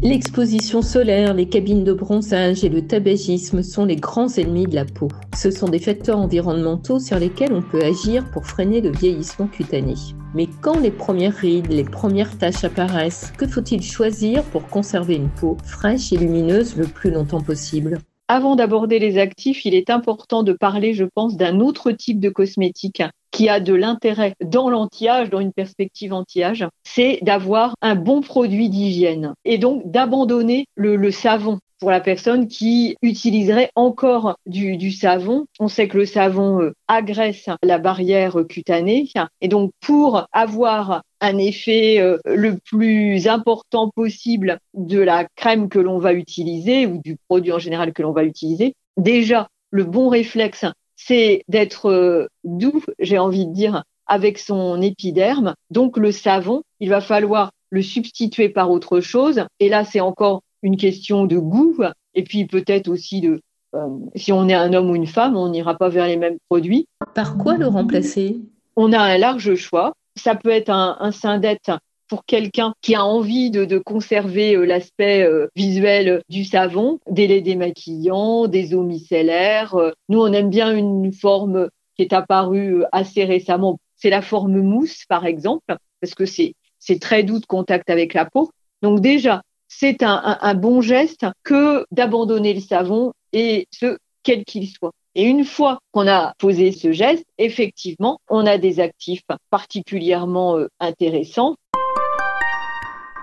L'exposition 0.00 0.80
solaire, 0.80 1.34
les 1.34 1.48
cabines 1.48 1.82
de 1.82 1.92
bronzage 1.92 2.62
et 2.62 2.68
le 2.68 2.86
tabagisme 2.86 3.64
sont 3.64 3.84
les 3.84 3.96
grands 3.96 4.28
ennemis 4.28 4.66
de 4.68 4.76
la 4.76 4.84
peau. 4.84 5.08
Ce 5.36 5.50
sont 5.50 5.68
des 5.68 5.80
facteurs 5.80 6.18
environnementaux 6.18 7.00
sur 7.00 7.18
lesquels 7.18 7.52
on 7.52 7.62
peut 7.62 7.82
agir 7.82 8.24
pour 8.30 8.46
freiner 8.46 8.80
le 8.80 8.92
vieillissement 8.92 9.48
cutané. 9.48 9.94
Mais 10.34 10.46
quand 10.60 10.78
les 10.78 10.92
premières 10.92 11.34
rides, 11.34 11.72
les 11.72 11.82
premières 11.82 12.38
taches 12.38 12.62
apparaissent, 12.62 13.32
que 13.36 13.48
faut-il 13.48 13.82
choisir 13.82 14.44
pour 14.44 14.68
conserver 14.68 15.16
une 15.16 15.30
peau 15.30 15.56
fraîche 15.64 16.12
et 16.12 16.16
lumineuse 16.16 16.76
le 16.76 16.86
plus 16.86 17.10
longtemps 17.10 17.42
possible? 17.42 17.98
Avant 18.28 18.56
d'aborder 18.56 18.98
les 18.98 19.18
actifs, 19.18 19.64
il 19.64 19.74
est 19.74 19.90
important 19.90 20.42
de 20.42 20.52
parler, 20.52 20.92
je 20.92 21.04
pense, 21.04 21.36
d'un 21.36 21.60
autre 21.60 21.90
type 21.92 22.20
de 22.20 22.28
cosmétique 22.28 23.02
qui 23.30 23.48
a 23.48 23.60
de 23.60 23.74
l'intérêt 23.74 24.34
dans 24.42 24.70
l'anti-âge, 24.70 25.30
dans 25.30 25.40
une 25.40 25.52
perspective 25.52 26.12
anti-âge, 26.12 26.66
c'est 26.82 27.18
d'avoir 27.22 27.74
un 27.82 27.94
bon 27.94 28.20
produit 28.20 28.68
d'hygiène 28.68 29.34
et 29.44 29.58
donc 29.58 29.90
d'abandonner 29.90 30.66
le, 30.74 31.10
savon 31.10 31.58
pour 31.78 31.90
la 31.90 32.00
personne 32.00 32.48
qui 32.48 32.96
utiliserait 33.02 33.70
encore 33.74 34.36
du, 34.46 34.90
savon. 34.90 35.46
On 35.60 35.68
sait 35.68 35.88
que 35.88 35.98
le 35.98 36.06
savon 36.06 36.60
euh, 36.62 36.74
agresse 36.88 37.48
la 37.62 37.78
barrière 37.78 38.36
cutanée 38.48 39.08
et 39.40 39.48
donc 39.48 39.72
pour 39.80 40.26
avoir 40.32 41.02
un 41.20 41.38
effet 41.38 42.00
euh, 42.00 42.18
le 42.24 42.58
plus 42.58 43.28
important 43.28 43.90
possible 43.90 44.58
de 44.74 44.98
la 44.98 45.26
crème 45.36 45.68
que 45.68 45.78
l'on 45.78 45.98
va 45.98 46.12
utiliser 46.12 46.86
ou 46.86 47.00
du 47.02 47.16
produit 47.28 47.52
en 47.52 47.58
général 47.58 47.92
que 47.92 48.02
l'on 48.02 48.12
va 48.12 48.24
utiliser, 48.24 48.74
déjà 48.96 49.48
le 49.70 49.84
bon 49.84 50.08
réflexe, 50.08 50.64
c'est 50.96 51.42
d'être 51.48 51.90
euh, 51.90 52.26
doux, 52.44 52.82
j'ai 52.98 53.18
envie 53.18 53.46
de 53.46 53.52
dire, 53.52 53.84
avec 54.06 54.38
son 54.38 54.80
épiderme. 54.80 55.54
Donc 55.70 55.96
le 55.96 56.12
savon, 56.12 56.62
il 56.80 56.88
va 56.88 57.00
falloir 57.00 57.50
le 57.70 57.82
substituer 57.82 58.48
par 58.48 58.70
autre 58.70 59.00
chose. 59.00 59.44
Et 59.60 59.68
là, 59.68 59.84
c'est 59.84 60.00
encore 60.00 60.42
une 60.62 60.76
question 60.76 61.26
de 61.26 61.38
goût 61.38 61.76
et 62.14 62.22
puis 62.22 62.46
peut-être 62.46 62.88
aussi 62.88 63.20
de 63.20 63.40
euh, 63.74 63.88
si 64.16 64.32
on 64.32 64.48
est 64.48 64.54
un 64.54 64.72
homme 64.72 64.90
ou 64.90 64.94
une 64.94 65.06
femme, 65.06 65.36
on 65.36 65.50
n'ira 65.50 65.76
pas 65.76 65.88
vers 65.88 66.06
les 66.06 66.16
mêmes 66.16 66.38
produits. 66.48 66.86
Par 67.14 67.36
quoi 67.36 67.56
le 67.56 67.66
remplacer? 67.66 68.38
On 68.76 68.92
a 68.92 68.98
un 68.98 69.18
large 69.18 69.54
choix. 69.56 69.92
Ça 70.16 70.34
peut 70.34 70.50
être 70.50 70.70
un, 70.70 70.96
un 71.00 71.12
syndette 71.12 71.70
pour 72.08 72.24
quelqu'un 72.24 72.72
qui 72.80 72.94
a 72.94 73.04
envie 73.04 73.50
de, 73.50 73.66
de 73.66 73.78
conserver 73.78 74.56
euh, 74.56 74.64
l'aspect 74.64 75.22
euh, 75.22 75.48
visuel 75.54 76.22
du 76.30 76.44
savon, 76.44 76.98
des 77.10 77.26
laits 77.26 77.44
démaquillants, 77.44 78.48
des 78.48 78.74
eaux 78.74 78.82
micellaires. 78.82 79.76
Nous, 80.08 80.20
on 80.20 80.32
aime 80.32 80.48
bien 80.48 80.74
une 80.74 81.12
forme 81.12 81.68
qui 81.96 82.02
est 82.02 82.14
apparue 82.14 82.84
assez 82.92 83.24
récemment. 83.24 83.78
C'est 83.96 84.10
la 84.10 84.22
forme 84.22 84.60
mousse, 84.60 85.04
par 85.08 85.26
exemple, 85.26 85.76
parce 86.00 86.14
que 86.14 86.24
c'est 86.24 86.54
très 87.00 87.22
doux 87.24 87.40
de 87.40 87.46
contact 87.46 87.90
avec 87.90 88.14
la 88.14 88.24
peau. 88.24 88.50
Donc 88.80 89.00
déjà, 89.00 89.42
c'est 89.68 90.02
un, 90.02 90.54
bon 90.54 90.80
geste 90.80 91.26
que 91.44 91.84
d'abandonner 91.92 92.54
le 92.54 92.60
savon 92.60 93.12
et 93.32 93.68
ce, 93.70 93.98
quel 94.22 94.44
qu'il 94.44 94.68
soit. 94.68 94.92
Et 95.14 95.24
une 95.24 95.44
fois 95.44 95.78
qu'on 95.92 96.08
a 96.08 96.34
posé 96.38 96.72
ce 96.72 96.92
geste, 96.92 97.24
effectivement, 97.38 98.18
on 98.28 98.46
a 98.46 98.56
des 98.56 98.80
actifs 98.80 99.22
particulièrement 99.50 100.56
euh, 100.56 100.68
intéressants. 100.80 101.54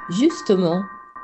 Justement, 0.10 0.82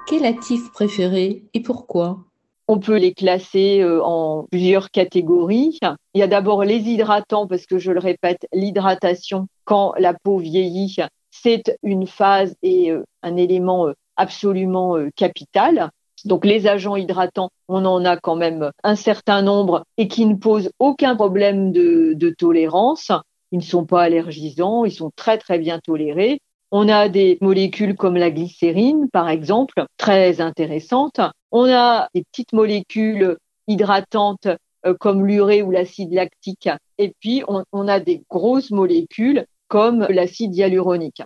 quel 0.08 0.26
actif 0.26 0.72
préféré 0.72 1.44
et 1.54 1.62
pourquoi? 1.62 2.20
On 2.68 2.80
peut 2.80 2.98
les 2.98 3.14
classer 3.14 3.82
euh, 3.82 4.02
en 4.04 4.48
plusieurs 4.50 4.92
catégories. 4.92 5.78
Il 6.14 6.20
y 6.20 6.24
a 6.24 6.28
d'abord 6.28 6.64
les 6.64 6.78
hydratants, 6.78 7.48
parce 7.48 7.66
que 7.66 7.78
je 7.78 7.92
le 7.92 8.00
répète, 8.00 8.48
l'hydratation, 8.54 9.48
quand 9.66 9.94
la 9.98 10.14
peau 10.14 10.38
vieillit, 10.38 10.96
c'est 11.32 11.78
une 11.84 12.08
phase 12.08 12.56
et 12.64 12.92
euh, 12.92 13.04
un 13.24 13.36
élément 13.36 13.88
absolument 14.16 14.98
capital. 15.16 15.92
Donc 16.26 16.46
les 16.46 16.68
agents 16.68 16.96
hydratants, 16.96 17.50
on 17.68 17.86
en 17.86 18.06
a 18.06 18.18
quand 18.18 18.36
même 18.36 18.72
un 18.84 18.96
certain 18.96 19.42
nombre 19.42 19.84
et 19.98 20.08
qui 20.08 20.26
ne 20.26 20.36
posent 20.36 20.72
aucun 20.80 21.16
problème 21.16 21.72
de, 21.72 22.36
tolérance. 22.38 23.12
Ils 23.52 23.60
ne 23.60 23.64
sont 23.64 23.86
pas 23.86 24.04
allergisants, 24.04 24.86
ils 24.86 24.92
sont 24.92 25.12
très 25.16 25.38
très 25.38 25.60
bien 25.60 25.80
tolérés. 25.80 26.40
On 26.72 26.88
a 26.88 27.10
des 27.10 27.38
molécules 27.42 27.96
comme 27.96 28.16
la 28.16 28.32
glycérine, 28.32 29.10
par 29.12 29.30
exemple, 29.30 29.86
très 29.98 30.40
intéressantes. 30.40 31.20
On 31.52 31.70
a 31.70 32.08
des 32.16 32.24
petites 32.24 32.54
molécules 32.54 33.36
hydratantes 33.68 34.48
euh, 34.86 34.94
comme 34.98 35.26
l'urée 35.26 35.64
ou 35.64 35.72
l'acide 35.72 36.14
lactique. 36.14 36.70
Et 36.98 37.14
puis, 37.20 37.44
on 37.48 37.88
a 37.88 38.00
des 38.00 38.24
grosses 38.30 38.72
molécules 38.72 39.46
comme 39.68 40.06
l'acide 40.10 40.56
hyaluronique. 40.56 41.24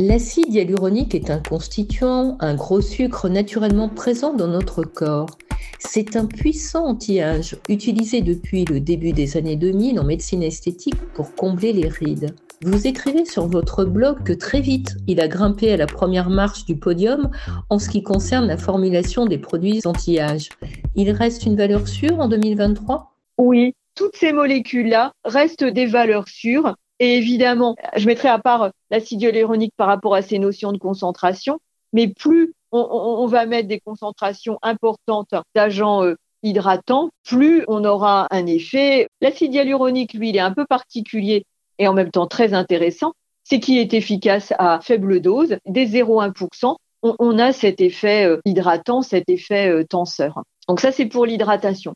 L'acide 0.00 0.54
hyaluronique 0.54 1.16
est 1.16 1.28
un 1.28 1.40
constituant, 1.40 2.36
un 2.38 2.54
gros 2.54 2.80
sucre 2.80 3.28
naturellement 3.28 3.88
présent 3.88 4.32
dans 4.32 4.46
notre 4.46 4.84
corps. 4.84 5.36
C'est 5.80 6.14
un 6.14 6.26
puissant 6.26 6.86
anti-âge 6.86 7.56
utilisé 7.68 8.20
depuis 8.20 8.64
le 8.64 8.78
début 8.78 9.10
des 9.10 9.36
années 9.36 9.56
2000 9.56 9.98
en 9.98 10.04
médecine 10.04 10.44
esthétique 10.44 10.94
pour 11.14 11.34
combler 11.34 11.72
les 11.72 11.88
rides. 11.88 12.36
Vous 12.62 12.86
écrivez 12.86 13.24
sur 13.24 13.48
votre 13.48 13.84
blog 13.84 14.22
que 14.22 14.32
très 14.32 14.60
vite, 14.60 14.96
il 15.08 15.20
a 15.20 15.26
grimpé 15.26 15.72
à 15.72 15.76
la 15.76 15.86
première 15.86 16.30
marche 16.30 16.64
du 16.64 16.76
podium 16.76 17.30
en 17.68 17.80
ce 17.80 17.88
qui 17.88 18.04
concerne 18.04 18.46
la 18.46 18.56
formulation 18.56 19.26
des 19.26 19.38
produits 19.38 19.80
anti-âge. 19.84 20.50
Il 20.94 21.10
reste 21.10 21.44
une 21.44 21.56
valeur 21.56 21.88
sûre 21.88 22.20
en 22.20 22.28
2023 22.28 23.16
Oui, 23.38 23.74
toutes 23.96 24.14
ces 24.14 24.32
molécules-là 24.32 25.10
restent 25.24 25.64
des 25.64 25.86
valeurs 25.86 26.28
sûres 26.28 26.76
et 27.00 27.16
évidemment, 27.16 27.76
je 27.96 28.06
mettrai 28.06 28.28
à 28.28 28.38
part 28.38 28.70
l'acide 28.90 29.22
hyaluronique 29.22 29.74
par 29.76 29.86
rapport 29.86 30.14
à 30.14 30.22
ces 30.22 30.38
notions 30.38 30.72
de 30.72 30.78
concentration, 30.78 31.60
mais 31.92 32.08
plus 32.08 32.54
on, 32.72 33.26
va 33.26 33.46
mettre 33.46 33.68
des 33.68 33.80
concentrations 33.80 34.58
importantes 34.62 35.34
d'agents 35.54 36.04
euh, 36.04 36.16
hydratants, 36.42 37.10
plus 37.24 37.64
on 37.68 37.84
aura 37.84 38.26
un 38.30 38.46
effet. 38.46 39.08
L'acide 39.20 39.54
hyaluronique, 39.54 40.14
lui, 40.14 40.30
il 40.30 40.36
est 40.36 40.40
un 40.40 40.52
peu 40.52 40.66
particulier 40.66 41.44
et 41.78 41.88
en 41.88 41.94
même 41.94 42.10
temps 42.10 42.26
très 42.26 42.52
intéressant, 42.52 43.12
c'est 43.44 43.60
qu'il 43.60 43.78
est 43.78 43.94
efficace 43.94 44.52
à 44.58 44.80
faible 44.80 45.20
dose, 45.20 45.56
dès 45.66 45.86
0,1%. 45.86 46.76
On, 47.02 47.14
on 47.18 47.38
a 47.38 47.52
cet 47.52 47.80
effet 47.80 48.26
euh, 48.26 48.40
hydratant, 48.44 49.02
cet 49.02 49.30
effet 49.30 49.70
euh, 49.70 49.84
tenseur. 49.84 50.42
Donc 50.68 50.80
ça, 50.80 50.92
c'est 50.92 51.06
pour 51.06 51.24
l'hydratation. 51.24 51.94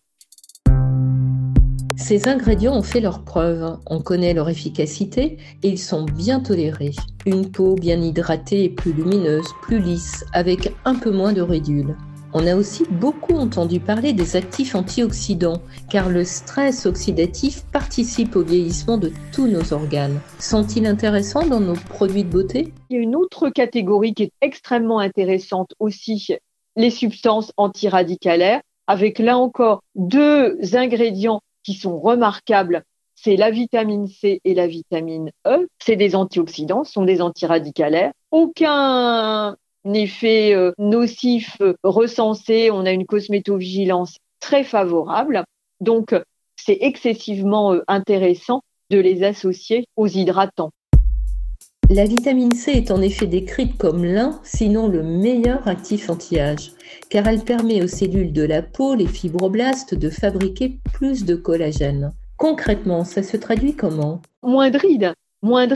Ces 1.97 2.29
ingrédients 2.29 2.77
ont 2.77 2.83
fait 2.83 3.01
leurs 3.01 3.23
preuves, 3.23 3.79
on 3.87 4.01
connaît 4.01 4.35
leur 4.35 4.49
efficacité 4.49 5.37
et 5.63 5.69
ils 5.69 5.79
sont 5.79 6.05
bien 6.05 6.41
tolérés. 6.41 6.93
Une 7.27 7.51
peau 7.51 7.75
bien 7.75 8.01
hydratée 8.01 8.65
et 8.65 8.69
plus 8.69 8.93
lumineuse, 8.93 9.47
plus 9.63 9.79
lisse, 9.79 10.25
avec 10.33 10.73
un 10.85 10.95
peu 10.95 11.11
moins 11.11 11.33
de 11.33 11.43
ridules. 11.43 11.97
On 12.35 12.47
a 12.47 12.57
aussi 12.57 12.85
beaucoup 12.91 13.35
entendu 13.35 13.79
parler 13.79 14.15
des 14.15 14.37
actifs 14.37 14.75
antioxydants, 14.75 15.61
car 15.91 16.09
le 16.09 16.25
stress 16.25 16.87
oxydatif 16.87 17.65
participe 17.73 18.37
au 18.37 18.43
vieillissement 18.43 18.97
de 18.97 19.13
tous 19.33 19.49
nos 19.49 19.75
organes. 19.75 20.19
Sont-ils 20.39 20.87
intéressants 20.87 21.47
dans 21.47 21.61
nos 21.61 21.75
produits 21.75 22.25
de 22.25 22.31
beauté? 22.31 22.73
Il 22.89 22.97
y 22.97 22.99
a 22.99 23.03
une 23.03 23.17
autre 23.17 23.51
catégorie 23.51 24.15
qui 24.15 24.23
est 24.25 24.33
extrêmement 24.41 24.99
intéressante 24.99 25.75
aussi, 25.79 26.29
les 26.75 26.91
substances 26.91 27.53
antiradicalaires, 27.59 28.63
avec 28.87 29.19
là 29.19 29.37
encore 29.37 29.83
deux 29.95 30.57
ingrédients 30.75 31.43
qui 31.63 31.75
sont 31.75 31.99
remarquables, 31.99 32.85
c'est 33.15 33.37
la 33.37 33.51
vitamine 33.51 34.09
C 34.09 34.41
et 34.45 34.55
la 34.55 34.67
vitamine 34.67 35.31
E. 35.47 35.69
C'est 35.79 35.97
des 35.97 36.17
antioxydants, 36.17 36.85
sont 36.85 37.05
des 37.05 37.21
antiradicalaires. 37.21 38.13
Aucun 38.31 39.57
effet 39.85 40.55
euh, 40.55 40.73
nocif 40.79 41.59
recensé. 41.85 42.71
On 42.71 42.85
a 42.85 42.91
une 42.91 43.07
cosmétovigilance 43.07 44.17
très 44.41 44.65
favorable. 44.65 45.45
Donc, 45.81 46.15
c'est 46.57 46.79
excessivement 46.81 47.75
euh, 47.75 47.83
intéressant 47.89 48.63
de 48.91 48.99
les 48.99 49.23
associer 49.23 49.87
aux 49.97 50.09
hydratants. 50.09 50.71
La 51.95 52.07
vitamine 52.07 52.55
C 52.55 52.73
est 52.73 52.91
en 52.91 53.03
effet 53.03 53.27
décrite 53.27 53.77
comme 53.77 54.03
l'un, 54.03 54.41
sinon 54.45 54.89
le 54.89 55.03
meilleur 55.03 55.69
actif 55.69 56.09
anti-âge, 56.09 56.73
car 57.11 57.29
elle 57.29 57.45
permet 57.45 57.83
aux 57.83 57.87
cellules 57.87 58.33
de 58.33 58.45
la 58.45 58.63
peau, 58.63 58.95
les 58.95 59.07
fibroblastes, 59.07 59.95
de 59.95 60.09
fabriquer 60.09 60.79
plus 60.95 61.27
de 61.27 61.35
collagène. 61.35 62.15
Concrètement, 62.39 63.05
ça 63.05 63.23
se 63.23 63.37
traduit 63.37 63.77
comment? 63.77 64.23
Moins 64.43 64.71
de 64.71 64.79
rides, 64.79 65.13
moins 65.43 65.69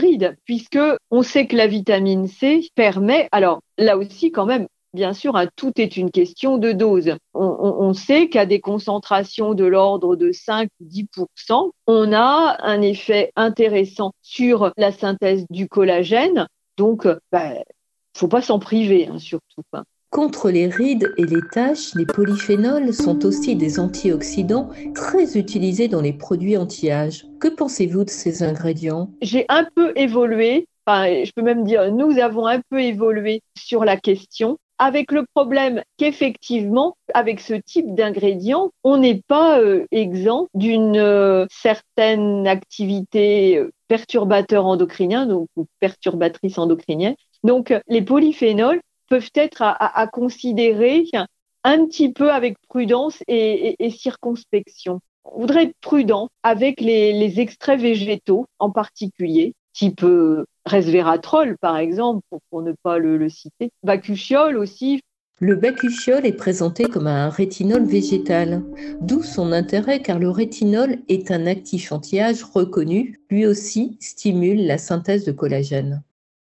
puisque 0.43 0.79
on 1.11 1.21
sait 1.21 1.45
que 1.45 1.55
la 1.55 1.67
vitamine 1.67 2.27
C 2.27 2.67
permet, 2.73 3.29
alors 3.31 3.61
là 3.77 3.95
aussi 3.95 4.31
quand 4.31 4.47
même, 4.47 4.65
bien 4.93 5.13
sûr, 5.13 5.35
hein, 5.35 5.47
tout 5.55 5.71
est 5.77 5.97
une 5.97 6.11
question 6.11 6.57
de 6.57 6.71
dose. 6.71 7.15
On, 7.33 7.93
sait 7.93 8.29
qu'à 8.29 8.45
des 8.45 8.59
concentrations 8.59 9.53
de 9.53 9.65
l'ordre 9.65 10.15
de 10.15 10.31
5-10%, 10.31 11.71
on 11.87 12.13
a 12.13 12.57
un 12.59 12.81
effet 12.81 13.31
intéressant 13.35 14.11
sur 14.21 14.71
la 14.77 14.91
synthèse 14.91 15.45
du 15.49 15.67
collagène. 15.67 16.47
Donc, 16.77 17.03
il 17.05 17.17
bah, 17.31 17.53
ne 17.53 17.63
faut 18.15 18.27
pas 18.27 18.41
s'en 18.41 18.59
priver, 18.59 19.07
hein, 19.07 19.19
surtout. 19.19 19.63
Hein. 19.73 19.83
Contre 20.09 20.49
les 20.49 20.67
rides 20.67 21.13
et 21.17 21.25
les 21.25 21.41
taches, 21.51 21.93
les 21.95 22.05
polyphénols 22.05 22.93
sont 22.93 23.25
aussi 23.25 23.55
des 23.55 23.79
antioxydants 23.79 24.69
très 24.95 25.37
utilisés 25.37 25.89
dans 25.89 26.01
les 26.01 26.13
produits 26.13 26.55
anti-âge. 26.55 27.25
Que 27.41 27.49
pensez-vous 27.49 28.05
de 28.05 28.09
ces 28.09 28.41
ingrédients? 28.41 29.11
J'ai 29.21 29.45
un 29.49 29.67
peu 29.75 29.91
évolué, 29.95 30.67
enfin, 30.85 31.23
je 31.25 31.31
peux 31.35 31.41
même 31.41 31.65
dire 31.65 31.91
nous 31.91 32.17
avons 32.19 32.47
un 32.47 32.61
peu 32.69 32.81
évolué 32.81 33.41
sur 33.57 33.83
la 33.83 33.97
question 33.97 34.57
avec 34.79 35.11
le 35.11 35.25
problème 35.33 35.83
qu'effectivement, 35.97 36.97
avec 37.13 37.39
ce 37.39 37.53
type 37.53 37.95
d'ingrédients, 37.95 38.71
on 38.83 38.97
n'est 38.97 39.21
pas 39.27 39.59
euh, 39.59 39.85
exempt 39.91 40.47
d'une 40.53 40.97
euh, 40.97 41.45
certaine 41.49 42.47
activité 42.47 43.57
euh, 43.57 43.71
perturbateur 43.87 44.65
endocrinien, 44.65 45.25
donc 45.25 45.47
ou 45.55 45.65
perturbatrice 45.79 46.57
endocrinienne. 46.57 47.15
Donc, 47.43 47.73
les 47.87 48.01
polyphénols 48.01 48.81
peuvent 49.09 49.31
être 49.35 49.61
à, 49.61 50.07
considérer 50.07 51.05
un 51.63 51.85
petit 51.85 52.11
peu 52.11 52.31
avec 52.31 52.57
prudence 52.67 53.23
et, 53.27 53.75
circonspection. 53.91 54.99
On 55.23 55.41
voudrait 55.41 55.65
être 55.65 55.77
prudent 55.79 56.27
avec 56.43 56.81
les 56.81 57.39
extraits 57.39 57.79
végétaux 57.79 58.47
en 58.59 58.71
particulier, 58.71 59.53
type 59.71 60.03
resveratrol, 60.67 61.57
par 61.57 61.77
exemple, 61.77 62.21
pour, 62.49 62.61
ne 62.61 62.73
pas 62.83 62.97
le, 62.97 63.29
citer. 63.29 63.71
Bacuchiol 63.83 64.57
aussi. 64.57 65.01
Le 65.39 65.55
bacuchiol 65.55 66.25
est 66.25 66.33
présenté 66.33 66.85
comme 66.85 67.05
un 67.05 67.29
rétinol 67.29 67.85
végétal, 67.85 68.63
d'où 69.01 69.21
son 69.21 69.51
intérêt 69.51 70.01
car 70.01 70.17
le 70.17 70.31
rétinol 70.31 70.97
est 71.09 71.29
un 71.29 71.45
actif 71.45 71.91
anti-âge 71.91 72.43
reconnu, 72.43 73.19
lui 73.29 73.45
aussi 73.45 73.97
stimule 73.99 74.65
la 74.65 74.79
synthèse 74.79 75.25
de 75.25 75.31
collagène. 75.31 76.03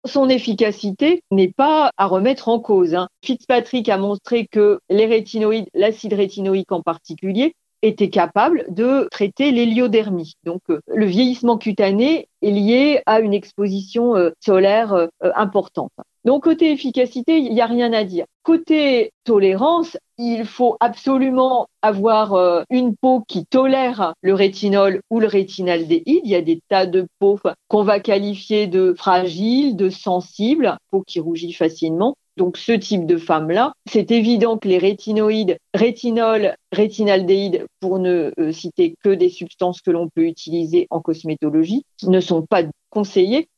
Son 0.06 0.28
efficacité 0.28 1.24
n'est 1.32 1.54
pas 1.54 1.92
à 1.96 2.08
remettre 2.08 2.50
en 2.50 2.60
cause. 2.60 2.94
Hein. 2.94 3.08
Fitzpatrick 3.24 3.88
a 3.88 3.98
montré 3.98 4.48
que 4.48 4.82
les 4.90 5.06
rétinoïdes, 5.06 5.70
l'acide 5.74 6.14
rétinoïque 6.14 6.74
en 6.74 6.82
particulier, 6.82 7.56
était 7.84 8.10
capable 8.10 8.66
de 8.70 9.08
traiter 9.12 9.52
l'héliodermie. 9.52 10.34
Donc, 10.46 10.62
euh, 10.70 10.80
le 10.88 11.06
vieillissement 11.06 11.58
cutané 11.58 12.30
est 12.42 12.52
lié 12.52 13.02
à 13.06 13.20
une 13.20 13.34
exposition 13.34 14.16
euh, 14.16 14.32
solaire 14.40 14.94
euh, 14.94 15.08
importante. 15.36 15.92
Donc, 16.24 16.46
côté 16.46 16.72
efficacité, 16.72 17.38
il 17.38 17.54
n'y 17.54 17.62
a 17.62 17.66
rien 17.66 17.92
à 17.92 18.06
dire. 18.06 18.26
Côté 18.44 19.12
tolérance, 19.26 19.98
il 20.18 20.46
faut 20.46 20.78
absolument 20.80 21.68
avoir 21.82 22.64
une 22.70 22.96
peau 22.96 23.26
qui 23.28 23.46
tolère 23.46 24.14
le 24.22 24.34
rétinol 24.34 25.02
ou 25.10 25.20
le 25.20 25.28
rétinaldéhyde. 25.28 26.22
Il 26.24 26.30
y 26.30 26.36
a 26.36 26.42
des 26.42 26.62
tas 26.70 26.86
de 26.86 27.08
peaux 27.20 27.40
qu'on 27.68 27.84
va 27.84 28.00
qualifier 28.00 28.68
de 28.68 28.94
fragiles, 28.98 29.76
de 29.76 29.90
sensibles, 29.90 30.78
peau 30.92 31.04
qui 31.06 31.20
rougit 31.20 31.52
facilement 31.52 32.16
donc 32.38 32.58
ce 32.58 32.72
type 32.72 33.06
de 33.06 33.18
femme-là, 33.18 33.74
c'est 33.86 34.12
évident 34.12 34.58
que 34.58 34.68
les 34.68 34.78
rétinoïdes, 34.78 35.58
rétinol, 35.74 36.56
rétinaldéhyde, 36.72 37.66
pour 37.80 38.00
ne 38.00 38.32
euh, 38.40 38.52
citer 38.52 38.96
que 39.04 39.10
des 39.10 39.30
substances 39.30 39.82
que 39.82 39.92
l'on 39.92 40.10
peut 40.10 40.26
utiliser 40.26 40.88
en 40.90 41.02
cosmétologie, 41.02 41.86
ne 42.04 42.20
sont 42.20 42.42
pas 42.42 42.64
conseillés. 42.90 43.50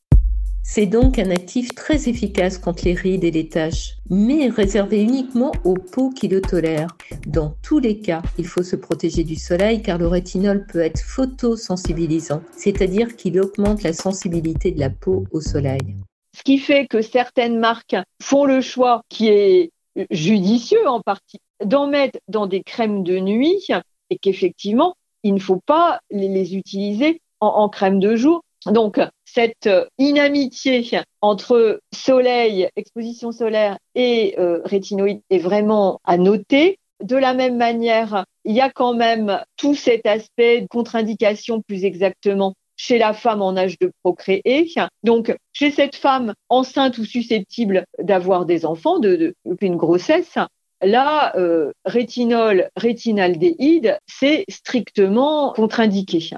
C'est 0.68 0.86
donc 0.86 1.20
un 1.20 1.30
actif 1.30 1.76
très 1.76 2.08
efficace 2.08 2.58
contre 2.58 2.86
les 2.86 2.94
rides 2.94 3.22
et 3.22 3.30
les 3.30 3.48
taches, 3.48 3.98
mais 4.10 4.48
réservé 4.48 5.00
uniquement 5.00 5.52
aux 5.64 5.74
peaux 5.74 6.10
qui 6.10 6.26
le 6.26 6.40
tolèrent. 6.40 6.96
Dans 7.24 7.54
tous 7.62 7.78
les 7.78 8.00
cas, 8.00 8.20
il 8.36 8.46
faut 8.46 8.64
se 8.64 8.74
protéger 8.74 9.22
du 9.22 9.36
soleil 9.36 9.80
car 9.80 9.96
le 9.96 10.08
rétinol 10.08 10.66
peut 10.66 10.80
être 10.80 11.00
photosensibilisant, 11.00 12.42
c'est-à-dire 12.56 13.14
qu'il 13.14 13.40
augmente 13.40 13.84
la 13.84 13.92
sensibilité 13.92 14.72
de 14.72 14.80
la 14.80 14.90
peau 14.90 15.24
au 15.30 15.40
soleil. 15.40 15.94
Ce 16.36 16.42
qui 16.42 16.58
fait 16.58 16.86
que 16.86 17.00
certaines 17.00 17.58
marques 17.58 17.96
font 18.20 18.44
le 18.44 18.60
choix 18.60 19.00
qui 19.08 19.28
est 19.28 19.70
judicieux 20.10 20.86
en 20.86 21.00
partie 21.00 21.38
d'en 21.64 21.86
mettre 21.86 22.18
dans 22.28 22.46
des 22.46 22.62
crèmes 22.62 23.02
de 23.02 23.18
nuit 23.18 23.68
et 24.10 24.18
qu'effectivement, 24.18 24.94
il 25.22 25.32
ne 25.32 25.38
faut 25.38 25.62
pas 25.64 26.00
les, 26.10 26.54
utiliser 26.54 27.22
en, 27.40 27.70
crème 27.70 28.00
de 28.00 28.16
jour. 28.16 28.42
Donc, 28.66 29.00
cette 29.24 29.70
inamitié 29.96 30.86
entre 31.22 31.80
soleil, 31.94 32.68
exposition 32.76 33.32
solaire 33.32 33.78
et 33.94 34.34
euh, 34.38 34.60
rétinoïde 34.64 35.22
est 35.30 35.38
vraiment 35.38 36.00
à 36.04 36.18
noter. 36.18 36.78
De 37.02 37.16
la 37.16 37.32
même 37.32 37.56
manière, 37.56 38.26
il 38.44 38.54
y 38.54 38.60
a 38.60 38.68
quand 38.68 38.92
même 38.92 39.42
tout 39.56 39.74
cet 39.74 40.04
aspect 40.04 40.60
de 40.60 40.66
contre-indication 40.66 41.62
plus 41.62 41.84
exactement 41.84 42.54
chez 42.76 42.98
la 42.98 43.12
femme 43.12 43.42
en 43.42 43.56
âge 43.56 43.78
de 43.78 43.90
procréer. 44.02 44.72
Donc, 45.02 45.34
chez 45.52 45.70
cette 45.70 45.96
femme 45.96 46.34
enceinte 46.48 46.98
ou 46.98 47.04
susceptible 47.04 47.84
d'avoir 47.98 48.46
des 48.46 48.66
enfants, 48.66 48.98
de, 48.98 49.34
une 49.60 49.76
grossesse, 49.76 50.38
là, 50.82 51.34
euh, 51.36 51.72
rétinol, 51.84 52.68
rétinaldéhyde, 52.76 53.98
c'est 54.06 54.44
strictement 54.48 55.52
contre-indiqué. 55.54 56.30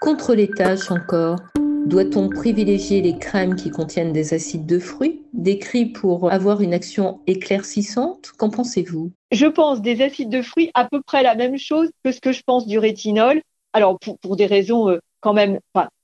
Contre 0.00 0.34
les 0.34 0.48
taches 0.48 0.90
encore, 0.90 1.38
doit-on 1.86 2.28
privilégier 2.28 3.00
les 3.00 3.18
crèmes 3.18 3.56
qui 3.56 3.70
contiennent 3.70 4.12
des 4.12 4.34
acides 4.34 4.66
de 4.66 4.78
fruits, 4.78 5.22
décrits 5.32 5.86
pour 5.86 6.30
avoir 6.30 6.60
une 6.60 6.74
action 6.74 7.20
éclaircissante? 7.26 8.32
Qu'en 8.36 8.50
pensez-vous? 8.50 9.10
Je 9.32 9.46
pense 9.46 9.80
des 9.80 10.02
acides 10.02 10.30
de 10.30 10.42
fruits 10.42 10.70
à 10.74 10.84
peu 10.84 11.00
près 11.02 11.22
la 11.22 11.34
même 11.34 11.58
chose 11.58 11.90
que 12.04 12.12
ce 12.12 12.20
que 12.20 12.32
je 12.32 12.42
pense 12.46 12.66
du 12.66 12.78
rétinol. 12.78 13.40
Alors, 13.72 13.98
pour, 13.98 14.36
des 14.36 14.46
raisons 14.46 14.88
euh, 14.88 14.98
quand 15.28 15.34
même 15.34 15.58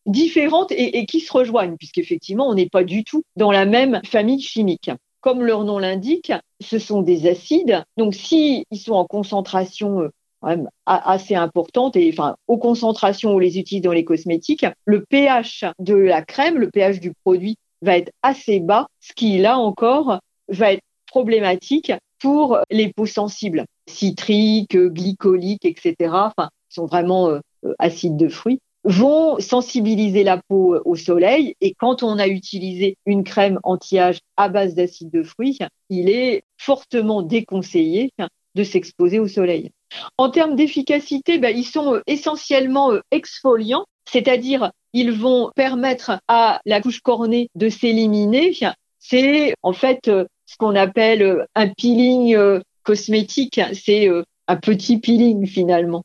différentes 0.05 0.71
et, 0.73 1.07
qui 1.07 1.21
se 1.21 1.33
rejoignent, 1.33 1.77
puisqu'effectivement, 1.79 2.47
on 2.47 2.55
n'est 2.55 2.69
pas 2.69 2.85
du 2.85 3.05
tout 3.05 3.23
dans 3.37 3.51
la 3.51 3.65
même 3.65 4.03
famille 4.05 4.43
chimique. 4.43 4.91
Comme 5.23 5.43
leur 5.43 5.65
nom 5.65 5.79
l'indique, 5.79 6.31
ce 6.61 6.79
sont 6.79 7.01
des 7.01 7.27
acides. 7.27 7.83
Donc, 7.97 8.15
s'ils 8.15 8.67
sont 8.75 8.93
en 8.93 9.07
concentration 9.07 10.11
euh, 10.45 10.59
assez 10.85 11.35
importante 11.35 11.97
et 11.97 12.11
enfin 12.13 12.37
aux 12.49 12.59
concentrations 12.59 13.31
où 13.31 13.37
on 13.37 13.39
les 13.39 13.59
utilise 13.59 13.81
dans 13.81 13.93
les 13.93 14.05
cosmétiques, 14.05 14.67
le 14.85 15.03
pH 15.07 15.65
de 15.79 15.95
la 15.95 16.21
crème, 16.21 16.59
le 16.59 16.71
pH 16.71 17.01
du 17.01 17.15
produit 17.25 17.57
va 17.81 17.97
être 17.97 18.13
assez 18.23 18.61
bas, 18.61 18.89
ce 19.01 19.15
qui 19.15 19.39
là 19.39 19.57
encore 19.59 20.19
va 20.49 20.73
être 20.73 20.83
problématique 21.07 21.93
pour 22.21 22.59
les 22.71 22.93
peaux 22.93 23.07
sensibles, 23.07 23.65
citriques, 23.89 24.77
glycoliques, 24.77 25.65
etc. 25.65 25.95
Enfin, 26.13 26.51
sont 26.69 26.85
vraiment 26.85 27.31
euh, 27.31 27.41
acides 27.79 28.19
de 28.19 28.29
fruits 28.29 28.61
vont 28.85 29.39
sensibiliser 29.41 30.25
la 30.25 30.41
peau 30.49 30.77
au 30.85 30.95
soleil 30.95 31.57
et 31.61 31.75
quand 31.75 32.03
on 32.03 32.19
a 32.19 32.29
utilisé 32.29 32.97
une 33.07 33.25
crème 33.25 33.59
anti-âge 33.63 34.19
à 34.37 34.49
base 34.49 34.75
d'acide 34.75 35.11
de 35.11 35.23
fruits, 35.23 35.59
il 35.89 36.11
est 36.11 36.43
fortement 36.59 37.23
déconseillé 37.23 38.13
de 38.55 38.63
s'exposer 38.63 39.19
au 39.19 39.27
soleil. 39.27 39.71
En 40.19 40.31
termes 40.31 40.57
d'efficacité, 40.57 41.39
ben, 41.39 41.57
ils 41.57 41.65
sont 41.65 41.95
euh, 41.95 42.03
essentiellement 42.07 42.93
euh, 42.93 43.01
exfoliants, 43.11 43.87
c'est-à-dire 44.11 44.71
ils 44.93 45.13
vont 45.13 45.51
permettre 45.55 46.21
à 46.29 46.61
la 46.67 46.81
couche 46.81 47.01
cornée 47.01 47.49
de 47.55 47.69
s'éliminer. 47.69 48.57
C'est 48.99 49.55
en 49.63 49.73
fait 49.73 50.09
euh, 50.09 50.25
ce 50.47 50.57
qu'on 50.57 50.77
appelle 50.77 51.47
un 51.55 51.69
peeling 51.69 52.37
cosmétique, 52.83 53.61
c'est 53.73 54.09
un 54.47 54.57
petit 54.57 54.99
peeling 54.99 55.47
finalement. 55.47 56.05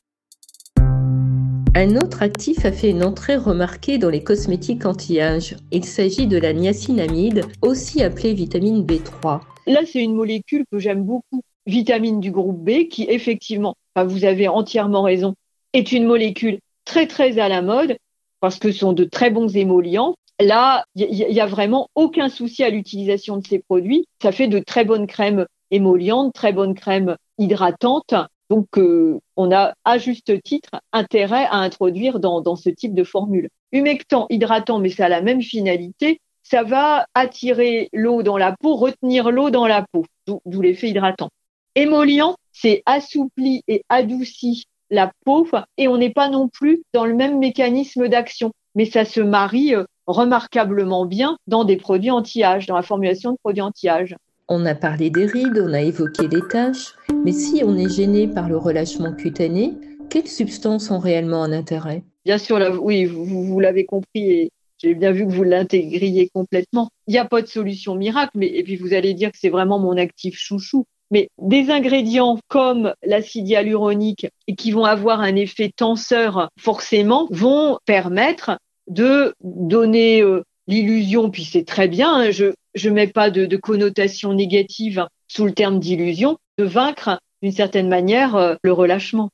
Un 1.75 1.95
autre 1.97 2.23
actif 2.23 2.65
a 2.65 2.71
fait 2.71 2.89
une 2.89 3.03
entrée 3.03 3.35
remarquée 3.35 3.99
dans 3.99 4.09
les 4.09 4.23
cosmétiques 4.23 4.87
anti-âge. 4.87 5.55
Il 5.71 5.85
s'agit 5.85 6.25
de 6.25 6.37
la 6.37 6.51
niacinamide, 6.51 7.45
aussi 7.61 8.01
appelée 8.01 8.33
vitamine 8.33 8.83
B3. 8.83 9.41
Là, 9.67 9.81
c'est 9.85 10.03
une 10.03 10.15
molécule 10.15 10.65
que 10.71 10.79
j'aime 10.79 11.03
beaucoup, 11.03 11.43
vitamine 11.67 12.19
du 12.19 12.31
groupe 12.31 12.63
B, 12.63 12.87
qui 12.89 13.03
effectivement, 13.03 13.75
vous 13.95 14.25
avez 14.25 14.47
entièrement 14.47 15.03
raison, 15.03 15.35
est 15.73 15.91
une 15.91 16.05
molécule 16.05 16.59
très 16.85 17.05
très 17.05 17.37
à 17.37 17.47
la 17.49 17.61
mode 17.61 17.97
parce 18.39 18.57
que 18.57 18.71
ce 18.71 18.79
sont 18.79 18.93
de 18.93 19.03
très 19.03 19.29
bons 19.29 19.55
émollients. 19.55 20.15
Là, 20.39 20.85
il 20.95 21.11
n'y 21.11 21.41
a 21.41 21.45
vraiment 21.45 21.89
aucun 21.93 22.29
souci 22.29 22.63
à 22.63 22.69
l'utilisation 22.69 23.37
de 23.37 23.45
ces 23.45 23.59
produits. 23.59 24.05
Ça 24.23 24.31
fait 24.31 24.47
de 24.47 24.59
très 24.59 24.85
bonnes 24.85 25.05
crèmes 25.05 25.45
émollientes, 25.69 26.33
très 26.33 26.51
bonnes 26.51 26.73
crèmes 26.73 27.15
hydratantes. 27.37 28.15
Donc, 28.49 28.77
euh, 28.77 29.19
on 29.35 29.51
a 29.51 29.73
à 29.85 29.97
juste 29.97 30.41
titre 30.41 30.71
intérêt 30.91 31.45
à 31.45 31.57
introduire 31.57 32.19
dans, 32.19 32.55
ce 32.55 32.69
type 32.69 32.93
de 32.93 33.03
formule. 33.03 33.49
Humectant, 33.71 34.25
hydratant, 34.29 34.79
mais 34.79 34.89
ça 34.89 35.05
a 35.05 35.09
la 35.09 35.21
même 35.21 35.41
finalité. 35.41 36.19
Ça 36.43 36.63
va 36.63 37.05
attirer 37.13 37.89
l'eau 37.93 38.23
dans 38.23 38.37
la 38.37 38.55
peau, 38.59 38.75
retenir 38.75 39.29
l'eau 39.29 39.51
dans 39.51 39.67
la 39.67 39.85
peau, 39.91 40.05
d'où 40.25 40.61
l'effet 40.61 40.89
hydratant. 40.89 41.29
Émollient, 41.75 42.35
c'est 42.51 42.81
assoupli 42.87 43.61
et 43.67 43.83
adouci 43.89 44.65
la 44.89 45.11
peau 45.25 45.47
et 45.77 45.87
on 45.87 45.97
n'est 45.97 46.09
pas 46.09 46.29
non 46.29 46.47
plus 46.47 46.81
dans 46.93 47.05
le 47.05 47.13
même 47.13 47.37
mécanisme 47.37 48.07
d'action, 48.07 48.51
mais 48.73 48.85
ça 48.85 49.05
se 49.05 49.21
marie 49.21 49.75
euh, 49.75 49.83
remarquablement 50.07 51.05
bien 51.05 51.37
dans 51.45 51.63
des 51.63 51.77
produits 51.77 52.09
anti-âge, 52.09 52.65
dans 52.65 52.75
la 52.75 52.81
formulation 52.81 53.31
de 53.31 53.37
produits 53.37 53.61
anti-âge. 53.61 54.15
On 54.47 54.65
a 54.65 54.73
parlé 54.73 55.11
des 55.11 55.27
rides, 55.27 55.63
on 55.63 55.73
a 55.73 55.81
évoqué 55.81 56.27
les 56.27 56.41
taches, 56.49 56.95
mais 57.23 57.31
si 57.31 57.61
on 57.63 57.77
est 57.77 57.89
gêné 57.89 58.27
par 58.27 58.49
le 58.49 58.57
relâchement 58.57 59.13
cutané, 59.13 59.73
quelles 60.09 60.27
substances 60.27 60.89
ont 60.91 60.99
réellement 60.99 61.43
un 61.43 61.51
intérêt? 61.51 62.03
Bien 62.25 62.37
sûr, 62.37 62.59
oui, 62.81 63.05
vous, 63.05 63.59
l'avez 63.59 63.85
compris 63.85 64.31
et 64.31 64.51
j'ai 64.77 64.93
bien 64.93 65.11
vu 65.11 65.25
que 65.25 65.31
vous 65.31 65.43
l'intégriez 65.43 66.29
complètement. 66.33 66.89
Il 67.07 67.11
n'y 67.11 67.17
a 67.17 67.25
pas 67.25 67.41
de 67.41 67.47
solution 67.47 67.95
miracle, 67.95 68.31
mais 68.35 68.47
et 68.47 68.63
puis 68.63 68.77
vous 68.77 68.93
allez 68.93 69.13
dire 69.13 69.31
que 69.31 69.37
c'est 69.39 69.49
vraiment 69.49 69.79
mon 69.79 69.97
actif 69.97 70.37
chouchou. 70.37 70.85
Mais 71.11 71.29
des 71.41 71.71
ingrédients 71.71 72.37
comme 72.47 72.93
l'acide 73.03 73.47
hyaluronique 73.47 74.27
et 74.47 74.55
qui 74.55 74.71
vont 74.71 74.85
avoir 74.85 75.21
un 75.21 75.35
effet 75.35 75.71
tenseur 75.75 76.49
forcément 76.59 77.27
vont 77.31 77.79
permettre 77.85 78.59
de 78.87 79.33
donner 79.41 80.21
euh, 80.21 80.43
l'illusion, 80.67 81.31
puis 81.31 81.45
c'est 81.45 81.65
très 81.65 81.87
bien, 81.87 82.13
hein, 82.13 82.31
je 82.31 82.53
je 82.75 82.89
mets 82.89 83.07
pas 83.07 83.29
de, 83.29 83.57
connotation 83.57 84.33
négative 84.33 85.05
sous 85.27 85.45
le 85.45 85.53
terme 85.53 85.79
d'illusion, 85.79 86.37
de 86.59 86.65
vaincre 86.65 87.21
d'une 87.41 87.53
certaine 87.53 87.87
manière 87.87 88.35
euh, 88.35 88.55
le 88.63 88.73
relâchement. 88.73 89.29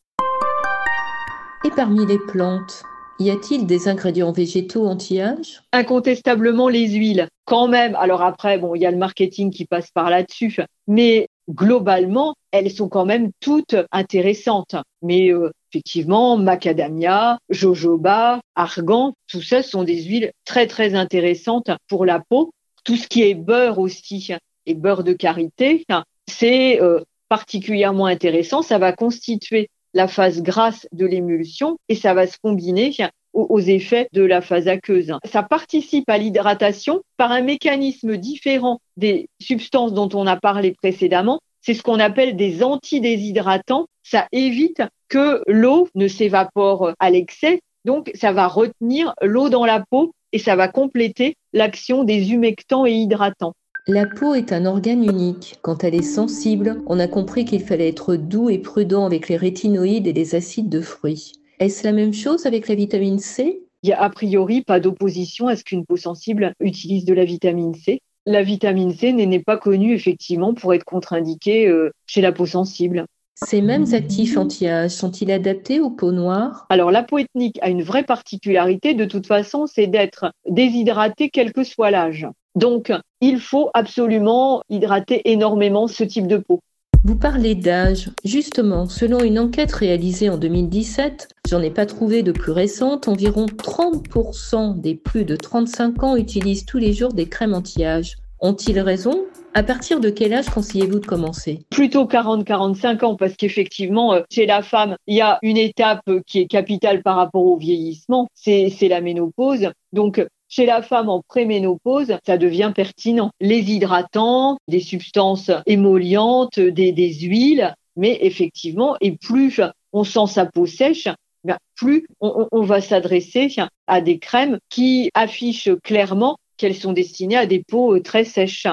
Et 1.65 1.71
parmi 1.75 2.05
les 2.05 2.19
plantes, 2.19 2.83
y 3.17 3.31
a-t-il 3.31 3.65
des 3.65 3.87
ingrédients 3.87 4.31
végétaux 4.31 4.85
anti-âge? 4.85 5.63
Incontestablement 5.73 6.69
les 6.69 6.87
huiles. 6.87 7.27
Quand 7.45 7.67
même, 7.67 7.95
alors 7.95 8.21
après, 8.21 8.59
bon, 8.59 8.75
il 8.75 8.83
y 8.83 8.85
a 8.85 8.91
le 8.91 8.97
marketing 8.97 9.49
qui 9.49 9.65
passe 9.65 9.89
par 9.89 10.11
là-dessus, 10.11 10.59
mais 10.87 11.27
globalement, 11.49 12.35
elles 12.51 12.69
sont 12.69 12.89
quand 12.89 13.05
même 13.05 13.31
toutes 13.39 13.75
intéressantes. 13.91 14.75
Mais 15.01 15.33
euh, 15.33 15.49
effectivement, 15.71 16.37
macadamia, 16.37 17.39
jojoba, 17.49 18.39
argan, 18.53 19.13
tout 19.27 19.41
ça 19.41 19.63
sont 19.63 19.83
des 19.83 20.03
huiles 20.03 20.31
très 20.45 20.67
très 20.67 20.93
intéressantes 20.93 21.71
pour 21.87 22.05
la 22.05 22.19
peau. 22.19 22.51
Tout 22.83 22.97
ce 22.97 23.07
qui 23.07 23.23
est 23.23 23.33
beurre 23.33 23.79
aussi 23.79 24.31
et 24.67 24.75
beurre 24.75 25.03
de 25.03 25.13
karité, 25.13 25.85
c'est 26.27 26.79
euh, 26.81 27.01
particulièrement 27.35 28.05
intéressant. 28.05 28.61
Ça 28.61 28.77
va 28.77 28.93
constituer 28.93 29.69
la 29.93 30.07
phase 30.07 30.41
grasse 30.41 30.87
de 30.93 31.05
l'émulsion 31.05 31.77
et 31.89 31.95
ça 31.95 32.13
va 32.13 32.27
se 32.27 32.37
combiner 32.41 32.95
aux 33.33 33.59
effets 33.59 34.07
de 34.13 34.23
la 34.23 34.39
phase 34.39 34.69
aqueuse. 34.69 35.11
Ça 35.25 35.43
participe 35.43 36.09
à 36.09 36.17
l'hydratation 36.17 37.01
par 37.17 37.33
un 37.33 37.41
mécanisme 37.41 38.15
différent 38.15 38.79
des 38.95 39.27
substances 39.41 39.93
dont 39.93 40.07
on 40.13 40.27
a 40.27 40.37
parlé 40.37 40.71
précédemment. 40.71 41.41
C'est 41.59 41.73
ce 41.73 41.83
qu'on 41.83 41.99
appelle 41.99 42.37
des 42.37 42.63
antidéshydratants. 42.63 43.87
Ça 44.01 44.29
évite 44.31 44.81
que 45.09 45.41
l'eau 45.45 45.89
ne 45.93 46.07
s'évapore 46.07 46.93
à 46.99 47.09
l'excès. 47.09 47.59
Donc, 47.83 48.11
ça 48.13 48.31
va 48.31 48.47
retenir 48.47 49.13
l'eau 49.21 49.49
dans 49.49 49.65
la 49.65 49.83
peau 49.89 50.13
et 50.31 50.39
ça 50.39 50.55
va 50.55 50.69
compléter 50.69 51.35
l'action 51.51 52.05
des 52.05 52.31
humectants 52.31 52.85
et 52.85 52.93
hydratants. 52.93 53.55
La 53.87 54.07
peau 54.07 54.33
est 54.33 54.51
un 54.51 54.65
organe 54.65 55.03
unique. 55.03 55.59
Quand 55.61 55.83
elle 55.83 55.93
est 55.93 56.01
sensible, 56.01 56.81
on 56.87 56.99
a 56.99 57.07
compris 57.07 57.45
qu'il 57.45 57.61
fallait 57.61 57.89
être 57.89 58.15
doux 58.15 58.49
et 58.49 58.57
prudent 58.57 59.05
avec 59.05 59.29
les 59.29 59.37
rétinoïdes 59.37 60.07
et 60.07 60.13
les 60.13 60.33
acides 60.33 60.69
de 60.69 60.81
fruits. 60.81 61.33
Est-ce 61.59 61.83
la 61.83 61.91
même 61.91 62.13
chose 62.13 62.47
avec 62.47 62.67
la 62.67 62.73
vitamine 62.73 63.19
C? 63.19 63.61
Il 63.83 63.87
n'y 63.89 63.93
a 63.93 64.01
a 64.01 64.09
priori 64.09 64.63
pas 64.63 64.79
d'opposition 64.79 65.47
à 65.47 65.55
ce 65.55 65.63
qu'une 65.63 65.85
peau 65.85 65.97
sensible 65.97 66.55
utilise 66.59 67.05
de 67.05 67.13
la 67.13 67.25
vitamine 67.25 67.75
C. 67.75 68.01
La 68.25 68.41
vitamine 68.41 68.91
C 68.91 69.13
n'est 69.13 69.39
pas 69.39 69.57
connue 69.57 69.93
effectivement 69.93 70.55
pour 70.55 70.73
être 70.73 70.83
contre-indiquée 70.83 71.67
euh, 71.67 71.91
chez 72.07 72.21
la 72.21 72.31
peau 72.31 72.47
sensible. 72.47 73.05
Ces 73.35 73.61
mêmes 73.61 73.93
actifs 73.93 74.35
anti-âge 74.35 74.89
sont-ils 74.89 75.31
adaptés 75.31 75.79
aux 75.79 75.91
peaux 75.91 76.11
noires? 76.11 76.65
Alors 76.71 76.89
la 76.89 77.03
peau 77.03 77.19
ethnique 77.19 77.59
a 77.61 77.69
une 77.69 77.83
vraie 77.83 78.03
particularité 78.03 78.95
de 78.95 79.05
toute 79.05 79.27
façon, 79.27 79.67
c'est 79.67 79.85
d'être 79.85 80.31
déshydratée 80.49 81.29
quel 81.29 81.53
que 81.53 81.63
soit 81.63 81.91
l'âge. 81.91 82.27
Donc 82.55 82.91
il 83.21 83.39
faut 83.39 83.69
absolument 83.73 84.61
hydrater 84.69 85.21
énormément 85.31 85.87
ce 85.87 86.03
type 86.03 86.27
de 86.27 86.37
peau. 86.37 86.61
Vous 87.03 87.15
parlez 87.15 87.53
d'âge. 87.53 88.09
Justement, 88.23 88.87
selon 88.87 89.19
une 89.19 89.37
enquête 89.37 89.71
réalisée 89.71 90.27
en 90.27 90.37
2017, 90.37 91.27
j'en 91.47 91.61
ai 91.61 91.69
pas 91.69 91.85
trouvé 91.85 92.23
de 92.23 92.31
plus 92.31 92.51
récente, 92.51 93.07
environ 93.07 93.45
30% 93.45 94.81
des 94.81 94.95
plus 94.95 95.23
de 95.23 95.35
35 95.35 96.01
ans 96.01 96.15
utilisent 96.15 96.65
tous 96.65 96.79
les 96.79 96.93
jours 96.93 97.13
des 97.13 97.27
crèmes 97.27 97.53
anti-âge. 97.53 98.15
Ont-ils 98.39 98.79
raison? 98.79 99.23
À 99.53 99.63
partir 99.63 99.99
de 99.99 100.09
quel 100.09 100.33
âge 100.33 100.49
conseillez-vous 100.49 100.99
de 100.99 101.05
commencer? 101.05 101.59
Plutôt 101.69 102.05
40-45 102.05 103.05
ans, 103.05 103.15
parce 103.15 103.35
qu'effectivement, 103.35 104.13
euh, 104.13 104.21
chez 104.29 104.45
la 104.45 104.61
femme, 104.61 104.97
il 105.07 105.15
y 105.15 105.21
a 105.21 105.37
une 105.43 105.57
étape 105.57 106.09
qui 106.25 106.39
est 106.39 106.47
capitale 106.47 107.03
par 107.03 107.15
rapport 107.15 107.45
au 107.45 107.55
vieillissement, 107.55 108.27
c'est 108.33 108.69
la 108.89 108.99
ménopause. 108.99 109.69
Donc, 109.93 110.25
chez 110.55 110.65
la 110.65 110.81
femme 110.81 111.09
en 111.09 111.21
préménopause, 111.21 112.17
ça 112.25 112.37
devient 112.37 112.71
pertinent. 112.73 113.31
Les 113.41 113.73
hydratants, 113.73 114.57
des 114.69 114.79
substances 114.79 115.51
émollientes, 115.65 116.59
des, 116.59 117.13
huiles, 117.13 117.75
mais 117.97 118.17
effectivement, 118.21 118.95
et 119.01 119.17
plus 119.17 119.59
on 119.91 120.05
sent 120.05 120.27
sa 120.27 120.45
peau 120.45 120.65
sèche, 120.65 121.09
ben, 121.43 121.57
plus 121.75 122.07
on, 122.21 122.47
on 122.51 122.61
va 122.61 122.79
s'adresser 122.79 123.53
à 123.87 123.99
des 123.99 124.17
crèmes 124.17 124.59
qui 124.69 125.09
affichent 125.13 125.75
clairement 125.83 126.37
qu'elles 126.55 126.75
sont 126.75 126.93
destinées 126.93 127.37
à 127.37 127.45
des 127.45 127.61
peaux 127.61 127.99
très 127.99 128.23
sèches. 128.23 128.67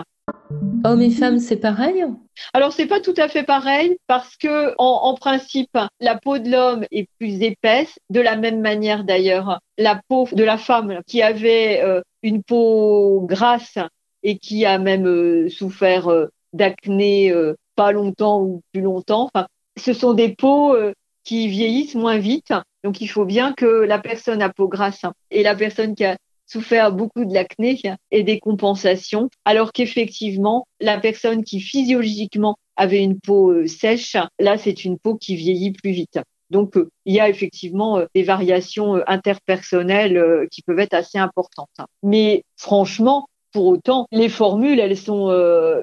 Hommes 0.84 1.02
et 1.02 1.10
femmes, 1.10 1.38
c'est 1.38 1.56
pareil? 1.56 2.04
Alors, 2.52 2.72
c'est 2.72 2.86
pas 2.86 3.00
tout 3.00 3.14
à 3.16 3.28
fait 3.28 3.44
pareil 3.44 3.96
parce 4.06 4.36
que, 4.36 4.74
en, 4.78 5.14
principe, 5.14 5.78
la 6.00 6.16
peau 6.16 6.38
de 6.38 6.50
l'homme 6.50 6.84
est 6.90 7.08
plus 7.18 7.42
épaisse. 7.42 7.98
De 8.10 8.20
la 8.20 8.36
même 8.36 8.60
manière, 8.60 9.04
d'ailleurs, 9.04 9.60
la 9.78 10.00
peau 10.08 10.28
de 10.32 10.42
la 10.42 10.58
femme 10.58 11.00
qui 11.06 11.22
avait 11.22 11.80
euh, 11.82 12.00
une 12.22 12.42
peau 12.42 13.24
grasse 13.28 13.78
et 14.22 14.38
qui 14.38 14.64
a 14.66 14.78
même 14.78 15.06
euh, 15.06 15.48
souffert 15.48 16.08
euh, 16.08 16.26
d'acné 16.52 17.32
pas 17.76 17.92
longtemps 17.92 18.42
ou 18.42 18.62
plus 18.72 18.82
longtemps, 18.82 19.30
ce 19.78 19.92
sont 19.94 20.12
des 20.12 20.34
peaux 20.34 20.76
qui 21.24 21.48
vieillissent 21.48 21.94
moins 21.94 22.18
vite. 22.18 22.52
Donc, 22.84 23.00
il 23.00 23.06
faut 23.06 23.24
bien 23.24 23.54
que 23.54 23.64
la 23.64 23.98
personne 23.98 24.42
à 24.42 24.50
peau 24.50 24.68
grasse 24.68 25.06
et 25.30 25.42
la 25.42 25.54
personne 25.54 25.94
qui 25.94 26.04
a 26.04 26.16
souffert 26.52 26.92
beaucoup 26.92 27.24
de 27.24 27.32
l'acné 27.32 27.80
et 28.10 28.22
des 28.22 28.38
compensations, 28.38 29.30
alors 29.44 29.72
qu'effectivement, 29.72 30.66
la 30.80 30.98
personne 30.98 31.44
qui 31.44 31.60
physiologiquement 31.60 32.56
avait 32.76 33.02
une 33.02 33.18
peau 33.18 33.50
euh, 33.50 33.66
sèche, 33.66 34.16
là, 34.38 34.58
c'est 34.58 34.84
une 34.84 34.98
peau 34.98 35.16
qui 35.16 35.34
vieillit 35.34 35.72
plus 35.72 35.92
vite. 35.92 36.20
Donc, 36.50 36.76
euh, 36.76 36.90
il 37.06 37.14
y 37.14 37.20
a 37.20 37.28
effectivement 37.28 37.98
euh, 37.98 38.06
des 38.14 38.22
variations 38.22 39.00
interpersonnelles 39.06 40.46
qui 40.50 40.62
peuvent 40.62 40.78
être 40.78 40.94
assez 40.94 41.18
importantes. 41.18 41.70
Mais 42.02 42.44
franchement, 42.56 43.28
pour 43.52 43.66
autant, 43.66 44.06
les 44.12 44.28
formules, 44.28 44.80
elles 44.80 44.96
sont 44.96 45.30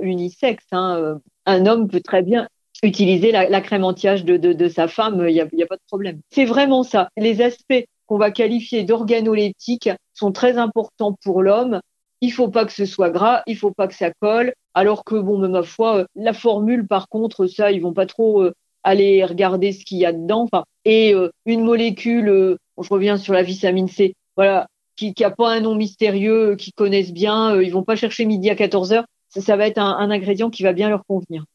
unisexes. 0.01 0.65
Hein. 0.71 1.19
Un 1.45 1.65
homme 1.67 1.87
peut 1.87 2.01
très 2.01 2.23
bien 2.23 2.47
utiliser 2.81 3.31
la, 3.31 3.61
crème 3.61 3.83
anti-âge 3.83 4.25
de, 4.25 4.67
sa 4.67 4.87
femme, 4.87 5.25
il 5.27 5.33
n'y 5.33 5.41
a, 5.63 5.67
pas 5.67 5.75
de 5.75 5.81
problème. 5.87 6.21
C'est 6.31 6.45
vraiment 6.45 6.83
ça. 6.83 7.09
Les 7.17 7.41
aspects 7.41 7.85
qu'on 8.09 8.17
va 8.17 8.31
qualifier 8.31 8.83
d'organoleptiques 8.83 9.91
sont 10.15 10.31
très 10.31 10.57
importants 10.57 11.15
pour 11.23 11.43
l'homme. 11.43 11.79
Il 12.21 12.33
faut 12.33 12.47
pas 12.47 12.65
que 12.65 12.71
ce 12.71 12.85
soit 12.85 13.11
gras, 13.11 13.43
il 13.45 13.55
faut 13.55 13.69
pas 13.69 13.87
que 13.87 13.93
ça 13.93 14.09
colle. 14.19 14.53
Alors 14.73 15.03
que 15.03 15.13
bon, 15.13 15.37
ma 15.47 15.61
foi, 15.61 15.97
euh, 15.99 16.05
la 16.15 16.33
formule, 16.33 16.87
par 16.87 17.07
contre, 17.07 17.45
ça, 17.45 17.71
ils 17.71 17.83
vont 17.83 17.93
pas 17.93 18.07
trop 18.07 18.41
euh, 18.41 18.51
aller 18.83 19.23
regarder 19.23 19.73
ce 19.73 19.85
qu'il 19.85 19.99
y 19.99 20.07
a 20.07 20.11
dedans. 20.11 20.49
Et 20.85 21.13
euh, 21.13 21.29
une 21.45 21.63
molécule, 21.63 22.57
je 22.81 22.89
reviens 22.89 23.17
sur 23.17 23.33
la 23.33 23.43
vitamine 23.43 23.87
C, 23.87 24.15
voilà, 24.35 24.65
qui, 24.95 25.13
qui 25.13 25.23
a 25.23 25.29
pas 25.29 25.51
un 25.51 25.59
nom 25.59 25.75
mystérieux, 25.75 26.55
qui 26.55 26.71
connaissent 26.71 27.13
bien, 27.13 27.61
ils 27.61 27.71
vont 27.71 27.83
pas 27.83 27.95
chercher 27.95 28.25
midi 28.25 28.49
à 28.49 28.55
14 28.55 28.91
heures. 28.91 29.05
Ça, 29.29 29.55
va 29.55 29.67
être 29.67 29.77
un 29.77 30.09
ingrédient 30.09 30.49
qui 30.49 30.63
va 30.63 30.73
bien 30.73 30.89
leur 30.89 31.03
convenir. 31.07 31.45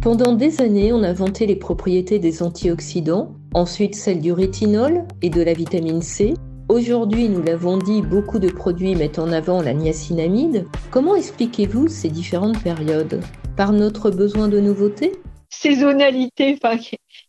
Pendant 0.00 0.32
des 0.32 0.62
années, 0.62 0.92
on 0.94 1.02
a 1.02 1.12
vanté 1.12 1.46
les 1.46 1.56
propriétés 1.56 2.18
des 2.18 2.42
antioxydants, 2.42 3.34
ensuite 3.56 3.94
celles 3.94 4.20
du 4.20 4.32
rétinol 4.32 5.06
et 5.22 5.30
de 5.30 5.40
la 5.40 5.54
vitamine 5.54 6.02
C. 6.02 6.34
Aujourd'hui, 6.68 7.30
nous 7.30 7.42
l'avons 7.42 7.78
dit, 7.78 8.02
beaucoup 8.02 8.38
de 8.38 8.50
produits 8.50 8.94
mettent 8.94 9.18
en 9.18 9.32
avant 9.32 9.62
la 9.62 9.72
niacinamide. 9.72 10.66
Comment 10.90 11.16
expliquez-vous 11.16 11.88
ces 11.88 12.10
différentes 12.10 12.62
périodes? 12.62 13.22
Par 13.56 13.72
notre 13.72 14.10
besoin 14.10 14.48
de 14.48 14.60
nouveauté 14.60 15.12
Saisonnalité, 15.48 16.58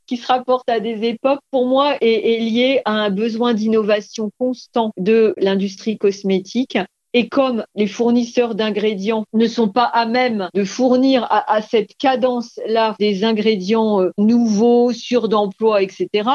qui 0.06 0.18
se 0.18 0.28
rapporte 0.28 0.70
à 0.70 0.82
des 0.82 1.08
époques, 1.08 1.40
pour 1.50 1.66
moi, 1.66 1.96
est 2.02 2.40
liée 2.42 2.82
à 2.84 2.92
un 2.92 3.10
besoin 3.10 3.54
d'innovation 3.54 4.30
constant 4.38 4.92
de 4.98 5.34
l'industrie 5.38 5.98
cosmétique 5.98 6.78
et 7.17 7.30
comme 7.30 7.65
les 7.73 7.88
fournisseurs 7.88 8.53
d'ingrédients 8.53 9.25
ne 9.34 9.47
sont 9.47 9.69
pas 9.69 9.86
à 9.86 10.06
même 10.06 10.49
de 10.53 10.63
fournir 10.63 11.25
à, 11.32 11.63
cette 11.63 11.97
cadence-là 11.97 12.95
des 12.99 13.23
ingrédients 13.23 14.03
euh, 14.03 14.12
nouveaux, 14.19 14.93
sûrs 14.93 15.27
d'emploi, 15.27 15.82
etc., 15.82 16.30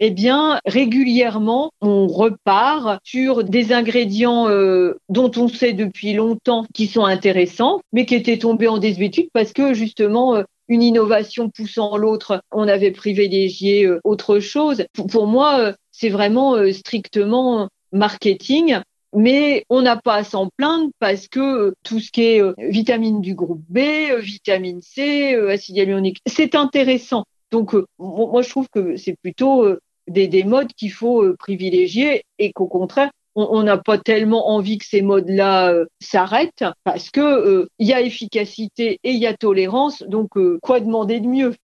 eh 0.00 0.10
bien, 0.10 0.58
régulièrement, 0.66 1.70
on 1.80 2.08
repart 2.08 2.98
sur 3.04 3.44
des 3.44 3.72
ingrédients 3.72 4.48
euh, 4.48 4.98
dont 5.08 5.30
on 5.36 5.46
sait 5.46 5.74
depuis 5.74 6.12
longtemps 6.12 6.66
qui 6.74 6.88
sont 6.88 7.04
intéressants, 7.04 7.80
mais 7.92 8.04
qui 8.04 8.16
étaient 8.16 8.38
tombés 8.38 8.66
en 8.66 8.78
désuétude 8.78 9.28
parce 9.32 9.52
que 9.52 9.74
justement, 9.74 10.34
euh, 10.34 10.42
une 10.66 10.82
innovation 10.82 11.50
poussant 11.50 11.96
l'autre, 11.96 12.42
on 12.50 12.66
avait 12.66 12.90
privilégié 12.90 13.88
autre 14.02 14.40
chose. 14.40 14.84
pour 15.08 15.28
moi, 15.28 15.74
c'est 15.92 16.08
vraiment 16.08 16.56
strictement 16.72 17.68
marketing 17.92 18.80
mais 19.16 19.64
on 19.70 19.80
n'a 19.80 19.96
pas 19.96 20.16
à 20.16 20.24
s'en 20.24 20.50
plaindre 20.56 20.90
parce 20.98 21.26
que 21.26 21.74
tout 21.82 22.00
ce 22.00 22.12
qui 22.12 22.22
est 22.22 22.42
euh, 22.42 22.52
vitamine 22.58 23.22
du 23.22 23.34
groupe 23.34 23.62
B, 23.68 23.78
euh, 23.78 24.18
vitamine 24.18 24.82
C, 24.82 25.34
euh, 25.34 25.50
acide 25.50 25.76
hyaluronique, 25.76 26.20
c'est 26.26 26.54
intéressant. 26.54 27.24
Donc 27.50 27.74
moi 27.98 28.42
je 28.42 28.50
trouve 28.50 28.68
que 28.68 28.96
c'est 28.96 29.16
plutôt 29.22 29.66
des, 30.08 30.44
modes 30.44 30.72
qu'il 30.74 30.92
faut 30.92 31.24
privilégier 31.38 32.24
et 32.38 32.52
qu'au 32.52 32.66
contraire 32.66 33.10
on 33.36 33.62
n'a 33.62 33.78
pas 33.78 33.98
tellement 33.98 34.48
envie 34.48 34.78
que 34.78 34.84
ces 34.84 35.00
modes-là 35.00 35.72
s'arrêtent 36.00 36.64
parce 36.82 37.10
que 37.10 37.68
il 37.78 37.86
y 37.86 37.92
a 37.92 38.00
efficacité 38.00 38.98
et 39.04 39.12
il 39.12 39.18
y 39.18 39.26
a 39.26 39.34
tolérance. 39.34 40.02
Donc 40.02 40.30
quoi 40.60 40.80
demander 40.80 41.20
de 41.20 41.28
mieux? 41.28 41.54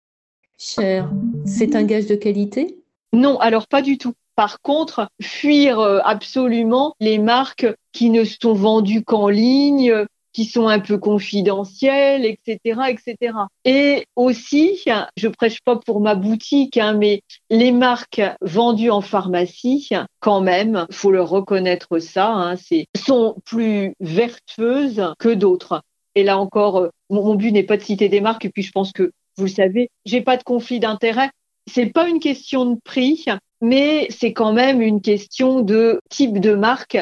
Cher, 0.57 1.11
c'est 1.47 1.75
un 1.75 1.83
gage 1.83 2.07
de 2.07 2.15
qualité? 2.15 2.77
Non, 3.12 3.41
alors 3.41 3.67
pas 3.67 3.83
du 3.83 3.99
tout. 3.99 4.15
Par 4.35 4.61
contre, 4.61 5.09
fuir 5.21 5.81
euh, 5.81 6.01
absolument 6.05 6.95
les 7.01 7.18
marques 7.18 7.66
qui 7.92 8.11
ne 8.11 8.25
sont 8.25 8.55
vendues 8.55 9.03
qu'en 9.03 9.29
ligne, 9.29 10.07
qui 10.33 10.45
sont 10.45 10.66
un 10.66 10.81
peu 10.81 10.99
confidentielles, 10.99 12.25
etc., 12.25 12.81
etc. 12.88 13.35
Et 13.64 14.07
aussi, 14.16 14.81
je 15.16 15.29
prêche 15.29 15.61
pas 15.61 15.77
pour 15.77 16.01
ma 16.01 16.14
boutique, 16.14 16.79
hein, 16.79 16.95
mais 16.95 17.23
les 17.51 17.73
marques 17.73 18.23
vendues 18.40 18.90
en 18.90 19.01
pharmacie, 19.01 19.90
quand 20.21 20.40
même, 20.40 20.87
faut 20.90 21.11
leur 21.11 21.29
reconnaître 21.29 21.99
ça, 21.99 22.33
hein, 22.33 22.57
c'est 22.57 22.87
sont 22.97 23.37
plus 23.45 23.95
vertueuses 24.01 25.12
que 25.18 25.29
d'autres. 25.29 25.83
Et 26.14 26.25
là 26.25 26.38
encore, 26.38 26.79
euh, 26.79 26.88
mon, 27.11 27.25
mon 27.25 27.35
but 27.35 27.53
n'est 27.53 27.62
pas 27.62 27.77
de 27.77 27.83
citer 27.83 28.09
des 28.09 28.21
marques, 28.21 28.45
et 28.45 28.51
puis 28.51 28.62
je 28.62 28.73
pense 28.73 28.92
que 28.92 29.12
vous 29.37 29.45
le 29.45 29.51
savez, 29.51 29.90
j'ai 30.05 30.21
pas 30.21 30.37
de 30.37 30.42
conflit 30.42 30.81
d'intérêt. 30.81 31.31
C'est 31.71 31.87
pas 31.87 32.09
une 32.09 32.18
question 32.18 32.66
de 32.66 32.79
prix, 32.85 33.25
mais 33.62 34.09
c'est 34.11 34.33
quand 34.33 34.53
même 34.53 34.83
une 34.83 35.01
question 35.01 35.61
de 35.61 36.01
type 36.11 36.40
de 36.40 36.55
marque. 36.55 36.98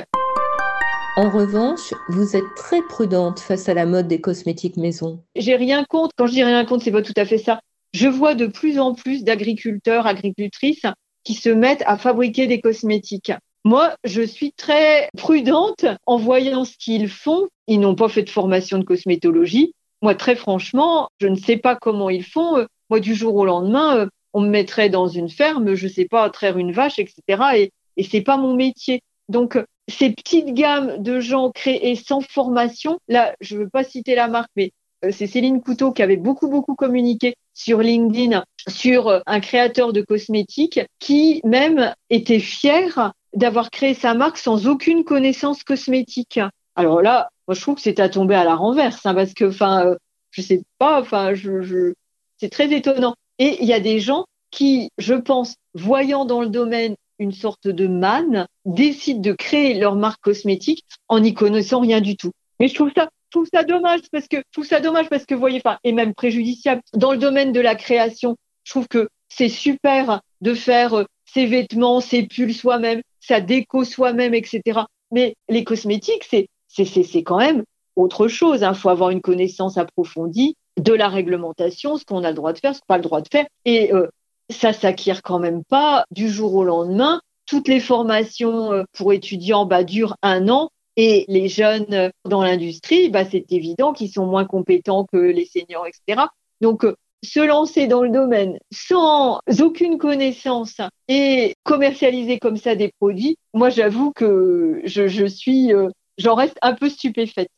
En 1.17 1.31
revanche, 1.31 1.93
vous 2.11 2.37
êtes 2.37 2.55
très 2.55 2.83
prudente 2.83 3.41
face 3.41 3.69
à 3.69 3.75
la 3.75 3.87
mode 3.87 4.07
des 4.07 4.21
cosmétiques 4.21 4.77
maison. 4.77 5.25
J'ai 5.35 5.57
rien 5.57 5.85
contre. 5.85 6.15
Quand 6.17 6.27
je 6.27 6.33
dis 6.33 6.45
rien 6.45 6.65
contre, 6.67 6.85
c'est 6.85 6.93
pas 6.93 7.03
tout 7.03 7.15
à 7.17 7.25
fait 7.25 7.39
ça. 7.39 7.61
Je 7.95 8.07
vois 8.07 8.35
de 8.35 8.47
plus 8.47 8.79
en 8.79 8.95
plus 8.95 9.25
d'agriculteurs, 9.25 10.07
agricultrices 10.07 10.87
qui 11.25 11.35
se 11.35 11.49
mettent 11.49 11.83
à 11.87 11.97
fabriquer 11.97 12.47
des 12.47 12.61
cosmétiques. 12.61 13.33
Moi, 13.65 13.95
je 14.05 14.23
suis 14.23 14.53
très 14.53 15.09
prudente 15.17 15.87
en 16.07 16.17
voyant 16.19 16.65
ce 16.65 16.77
qu'ils 16.79 17.09
font. 17.09 17.49
Ils 17.69 17.81
n'ont 17.81 17.97
pas 17.97 18.09
fait 18.09 18.23
de 18.23 18.31
formation 18.31 18.79
de 18.79 18.85
cosmétologie. 18.85 19.75
Moi, 20.03 20.15
très 20.15 20.37
franchement, 20.37 21.09
je 21.21 21.27
ne 21.27 21.37
sais 21.37 21.57
pas 21.57 21.75
comment 21.75 22.11
ils 22.11 22.25
font. 22.25 22.67
Moi, 22.91 23.01
du 23.01 23.15
jour 23.15 23.35
au 23.35 23.45
lendemain, 23.45 24.09
on 24.33 24.41
me 24.41 24.49
mettrait 24.49 24.89
dans 24.91 25.09
une 25.09 25.29
ferme, 25.29 25.75
je 25.75 25.89
sais 25.89 26.07
pas, 26.07 26.29
traire 26.31 26.59
une 26.59 26.73
vache, 26.73 26.99
etc. 26.99 27.23
Et, 27.57 27.73
et 27.97 28.05
c'est 28.05 28.23
pas 28.23 28.37
mon 28.37 28.55
métier. 28.55 29.03
Donc, 29.29 29.59
ces 29.89 30.11
petites 30.11 30.55
gammes 30.55 31.03
de 31.03 31.21
gens 31.21 31.51
créés 31.51 31.97
sans 31.97 32.21
formation, 32.21 32.99
là, 33.09 33.35
je 33.41 33.57
veux 33.57 33.69
pas 33.69 33.85
citer 33.85 34.15
la 34.15 34.29
marque, 34.29 34.51
mais 34.57 34.73
euh, 35.05 35.11
c'est 35.13 35.27
Céline 35.27 35.61
Couteau 35.61 35.93
qui 35.93 36.03
avait 36.03 36.17
beaucoup, 36.17 36.49
beaucoup 36.49 36.75
communiqué 36.75 37.35
sur 37.55 37.81
LinkedIn 37.81 38.45
sur 38.69 39.09
euh, 39.09 39.21
un 39.27 39.41
créateur 39.41 39.93
de 39.93 40.03
cosmétiques 40.03 40.81
qui 40.99 41.41
même 41.45 41.95
était 42.09 42.39
fier 42.39 43.13
d'avoir 43.35 43.71
créé 43.71 43.95
sa 43.95 44.15
marque 44.15 44.39
sans 44.39 44.67
aucune 44.67 45.05
connaissance 45.05 45.63
cosmétique. 45.63 46.41
Alors 46.77 47.03
là, 47.03 47.29
moi, 47.47 47.55
je 47.55 47.61
trouve 47.61 47.77
que 47.77 47.83
c'est 47.83 48.01
à 48.01 48.09
tomber 48.09 48.35
à 48.35 48.45
la 48.45 48.55
renverse, 48.55 49.05
hein, 49.07 49.15
parce 49.15 49.35
que, 49.35 49.47
enfin, 49.47 49.87
euh, 49.87 49.97
je 50.31 50.43
sais 50.43 50.63
pas, 50.79 51.01
enfin, 51.01 51.35
je, 51.35 51.63
je... 51.63 51.95
c'est 52.39 52.51
très 52.51 52.73
étonnant. 52.73 53.15
Et 53.41 53.57
il 53.63 53.67
y 53.67 53.73
a 53.73 53.81
des 53.81 53.99
gens 53.99 54.27
qui, 54.51 54.91
je 54.99 55.15
pense, 55.15 55.57
voyant 55.75 56.27
dans 56.27 56.43
le 56.43 56.49
domaine 56.49 56.95
une 57.19 57.33
sorte 57.33 57.67
de 57.67 57.87
manne, 57.87 58.47
décident 58.65 59.21
de 59.21 59.33
créer 59.33 59.75
leur 59.75 59.97
marque 59.97 60.21
cosmétique 60.21 60.85
en 61.09 61.21
n'y 61.21 61.35
connaissant 61.35 61.81
rien 61.81 62.01
du 62.01 62.17
tout. 62.17 62.31
Mais 62.59 62.69
je 62.69 62.75
trouve 62.75 62.93
ça, 62.95 63.09
trouve 63.31 63.49
ça 63.53 63.65
dommage 63.65 64.01
parce 64.13 64.29
que, 64.29 64.37
je 64.37 64.53
trouve 64.53 64.67
ça 64.67 64.81
dommage 64.81 65.09
parce 65.09 65.25
que, 65.25 65.35
voyez, 65.35 65.61
enfin, 65.65 65.79
et 65.85 65.93
même 65.93 66.15
préjudiciable. 66.15 66.83
Dans 66.93 67.13
le 67.13 67.19
domaine 67.19 67.53
de 67.53 67.61
la 67.61 67.75
création, 67.75 68.37
je 68.65 68.73
trouve 68.73 68.89
que 68.89 69.09
c'est 69.29 69.49
super 69.49 70.21
de 70.43 70.55
faire 70.55 70.95
euh, 70.95 71.05
ses 71.25 71.47
vêtements, 71.47 72.01
ses 72.01 72.25
pulls 72.25 72.55
soi-même, 72.55 73.01
sa 73.21 73.41
déco 73.41 73.85
soi-même, 73.85 74.35
etc. 74.35 74.81
Mais 75.13 75.35
les 75.49 75.65
cosmétiques, 75.65 76.27
c'est, 76.29 76.49
c'est, 76.69 76.85
c'est, 76.85 77.05
c'est 77.05 77.23
quand 77.23 77.39
même 77.39 77.65
autre 77.97 78.29
chose. 78.29 78.61
Il 78.61 78.65
hein. 78.65 78.75
faut 78.75 78.91
avoir 78.91 79.11
une 79.11 79.21
connaissance 79.21 79.79
approfondie 79.79 80.57
de 80.79 80.93
la 80.93 81.09
réglementation, 81.09 81.97
ce 81.97 82.05
qu'on 82.05 82.25
a 82.25 82.31
le 82.31 82.35
droit 82.37 82.53
de 82.53 82.59
faire, 82.59 82.75
ce 82.75 82.81
qu'on 82.81 82.85
n'a 82.89 82.95
pas 82.95 82.99
le 82.99 83.03
droit 83.03 83.21
de 83.21 83.29
faire. 83.29 83.47
Et 83.65 83.93
euh, 83.93 84.09
ça 84.49 84.73
s'acquiert 84.73 85.23
quand 85.23 85.39
même 85.39 85.65
pas 85.65 86.05
du 86.11 86.29
jour 86.29 86.55
au 86.55 86.65
lendemain. 86.65 87.21
Toutes 87.47 87.69
les 87.69 87.81
formations 87.81 88.73
euh, 88.73 88.85
pour 88.93 89.13
étudiants 89.13 89.67
bah, 89.67 89.85
durent 89.85 90.17
un 90.23 90.49
an 90.49 90.71
et 90.97 91.25
les 91.29 91.49
jeunes 91.49 91.93
euh, 91.93 92.11
dans 92.29 92.43
l'industrie, 92.43 93.09
bah, 93.11 93.25
c'est 93.25 93.51
évident 93.51 93.93
qu'ils 93.93 94.13
sont 94.13 94.27
moins 94.27 94.45
compétents 94.45 95.07
que 95.13 95.19
les 95.19 95.47
seniors, 95.47 95.87
etc. 95.87 96.27
Donc, 96.61 96.85
se 97.23 97.41
lancer 97.41 97.87
dans 97.87 98.03
le 98.03 98.11
domaine 98.11 98.59
sans 98.73 99.41
aucune 99.61 99.99
connaissance 99.99 100.81
et 101.09 101.55
commercialiser 101.65 102.39
comme 102.39 102.57
ça 102.57 102.75
des 102.75 102.93
produits, 102.99 103.37
moi 103.53 103.69
j'avoue 103.69 104.11
que 104.13 104.81
je, 104.85 105.07
je 105.07 105.27
suis, 105.27 105.71
j'en 106.17 106.35
reste 106.35 106.57
un 106.63 106.73
peu 106.73 106.89
stupéfaite. 106.89 107.51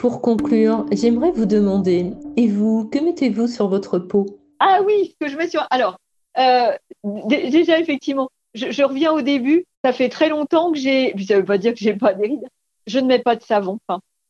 Pour 0.00 0.22
conclure, 0.22 0.86
j'aimerais 0.92 1.30
vous 1.30 1.44
demander, 1.44 2.14
et 2.38 2.48
vous, 2.48 2.88
que 2.88 2.98
mettez-vous 2.98 3.46
sur 3.46 3.68
votre 3.68 3.98
peau? 3.98 4.24
Ah 4.58 4.80
oui, 4.86 5.14
que 5.20 5.28
je 5.28 5.36
mets 5.36 5.46
sur... 5.46 5.66
Alors, 5.68 5.98
euh, 6.38 6.72
déjà, 7.04 7.78
effectivement, 7.78 8.30
je, 8.54 8.82
reviens 8.82 9.12
au 9.12 9.20
début. 9.20 9.66
Ça 9.84 9.92
fait 9.92 10.08
très 10.08 10.30
longtemps 10.30 10.72
que 10.72 10.78
j'ai... 10.78 11.12
Ça 11.28 11.34
ne 11.34 11.40
veut 11.40 11.44
pas 11.44 11.58
dire 11.58 11.74
que 11.74 11.80
j'ai 11.80 11.92
pas 11.92 12.14
des. 12.14 12.38
Je 12.86 12.98
ne 12.98 13.08
mets 13.08 13.18
pas 13.18 13.36
de 13.36 13.42
savon. 13.42 13.78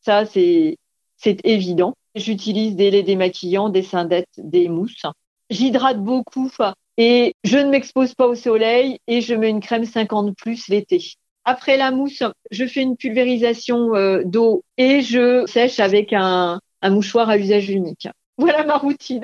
Ça, 0.01 0.25
c'est 0.25 0.77
évident. 1.23 1.93
J'utilise 2.15 2.75
des 2.75 2.91
laits 2.91 3.05
démaquillants, 3.05 3.69
des 3.69 3.83
syndettes, 3.83 4.27
des 4.37 4.67
mousses. 4.67 5.05
J'hydrate 5.49 6.03
beaucoup 6.03 6.49
et 6.97 7.33
je 7.45 7.57
ne 7.57 7.69
m'expose 7.69 8.13
pas 8.13 8.27
au 8.27 8.35
soleil 8.35 8.99
et 9.07 9.21
je 9.21 9.33
mets 9.33 9.49
une 9.49 9.61
crème 9.61 9.85
50 9.85 10.35
plus 10.35 10.67
l'été. 10.67 11.13
Après 11.43 11.75
la 11.75 11.89
mousse, 11.89 12.23
je 12.51 12.65
fais 12.65 12.83
une 12.83 12.95
pulvérisation 12.95 13.95
euh, 13.95 14.21
d'eau 14.23 14.63
et 14.77 15.01
je 15.01 15.45
sèche 15.47 15.79
avec 15.79 16.13
un, 16.13 16.59
mouchoir 16.83 17.29
à 17.29 17.37
usage 17.37 17.69
unique. 17.69 18.07
Voilà 18.37 18.63
ma 18.63 18.77
routine. 18.77 19.23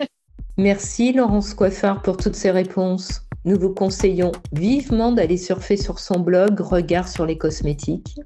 Merci 0.56 1.12
Laurence 1.12 1.54
Coiffard 1.54 2.02
pour 2.02 2.16
toutes 2.16 2.34
ces 2.34 2.50
réponses. 2.50 3.22
Nous 3.44 3.58
vous 3.58 3.72
conseillons 3.72 4.32
vivement 4.52 5.12
d'aller 5.12 5.36
surfer 5.36 5.76
sur 5.76 5.98
son 5.98 6.20
blog 6.20 6.60
Regard 6.60 7.08
sur 7.08 7.26
les 7.26 7.38
cosmétiques. 7.38 8.16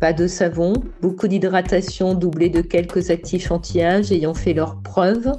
Pas 0.00 0.12
de 0.12 0.26
savon, 0.26 0.74
beaucoup 1.00 1.28
d'hydratation 1.28 2.14
doublée 2.14 2.50
de 2.50 2.60
quelques 2.60 3.10
actifs 3.10 3.50
anti-âge 3.50 4.12
ayant 4.12 4.34
fait 4.34 4.52
leurs 4.52 4.82
preuves. 4.82 5.32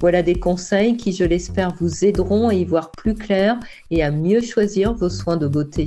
Voilà 0.00 0.22
des 0.22 0.38
conseils 0.38 0.96
qui, 0.96 1.12
je 1.12 1.24
l'espère, 1.24 1.74
vous 1.80 2.04
aideront 2.04 2.48
à 2.48 2.54
y 2.54 2.64
voir 2.64 2.92
plus 2.92 3.14
clair 3.14 3.58
et 3.90 4.04
à 4.04 4.12
mieux 4.12 4.40
choisir 4.40 4.94
vos 4.94 5.08
soins 5.08 5.36
de 5.36 5.48
beauté. 5.48 5.86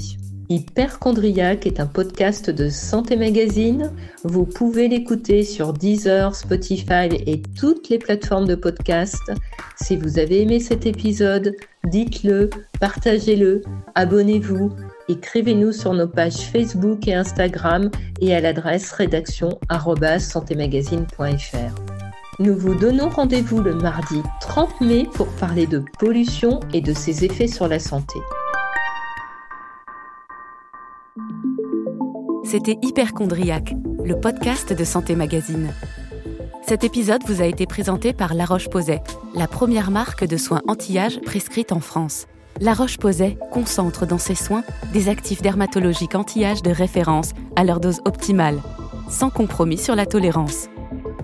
Hyperchondriac 0.50 1.68
est 1.68 1.82
un 1.82 1.88
podcast 1.88 2.50
de 2.50 2.70
Santé 2.70 3.18
Magazine. 3.18 3.92
Vous 4.24 4.46
pouvez 4.46 4.88
l'écouter 4.88 5.44
sur 5.44 5.74
Deezer, 5.74 6.34
Spotify 6.36 7.10
et 7.26 7.42
toutes 7.60 7.90
les 7.90 7.98
plateformes 7.98 8.48
de 8.48 8.56
podcast. 8.56 9.22
Si 9.76 9.98
vous 9.98 10.20
avez 10.20 10.44
aimé 10.44 10.62
cet 10.62 10.86
épisode, 10.86 11.54
dites-le, 11.84 12.50
partagez-le, 12.80 13.62
abonnez-vous, 13.96 14.72
écrivez-nous 15.10 15.74
sur 15.74 15.94
nos 15.94 16.08
pages 16.08 16.38
Facebook 16.38 17.08
et 17.10 17.14
Instagram 17.14 17.92
et 18.22 18.34
à 18.34 18.40
l'adresse 18.40 18.90
rédaction 18.94 19.60
Nous 22.40 22.56
vous 22.56 22.76
donnons 22.76 23.10
rendez-vous 23.10 23.62
le 23.62 23.76
mardi 23.76 24.22
30 24.40 24.80
mai 24.80 25.08
pour 25.14 25.28
parler 25.28 25.68
de 25.68 25.84
pollution 26.00 26.62
et 26.74 26.80
de 26.80 26.94
ses 26.94 27.26
effets 27.26 27.48
sur 27.48 27.68
la 27.68 27.80
santé. 27.80 28.20
C'était 32.50 32.78
Hyperchondriac, 32.82 33.74
le 34.06 34.18
podcast 34.18 34.72
de 34.72 34.86
Santé 34.86 35.18
Magazine. 35.18 35.74
Cet 36.66 36.86
épisode 36.86 37.22
vous 37.28 37.42
a 37.42 37.46
été 37.46 37.66
présenté 37.66 38.14
par 38.14 38.34
La 38.34 38.46
Roche-Posay, 38.46 39.02
la 39.36 39.50
première 39.50 39.92
marque 39.92 40.26
de 40.26 40.38
soins 40.38 40.62
anti-âge 40.66 41.20
prescrite 41.20 41.74
en 41.74 41.82
France. 41.82 42.26
La 42.62 42.74
Roche-Posay 42.74 43.38
concentre 43.52 44.06
dans 44.06 44.18
ses 44.18 44.34
soins 44.34 44.64
des 44.94 45.10
actifs 45.10 45.42
dermatologiques 45.42 46.16
anti-âge 46.16 46.64
de 46.64 46.72
référence 46.72 47.32
à 47.58 47.66
leur 47.66 47.82
dose 47.82 48.00
optimale, 48.06 48.62
sans 49.10 49.30
compromis 49.30 49.78
sur 49.78 49.98
la 49.98 50.06
tolérance. 50.06 50.70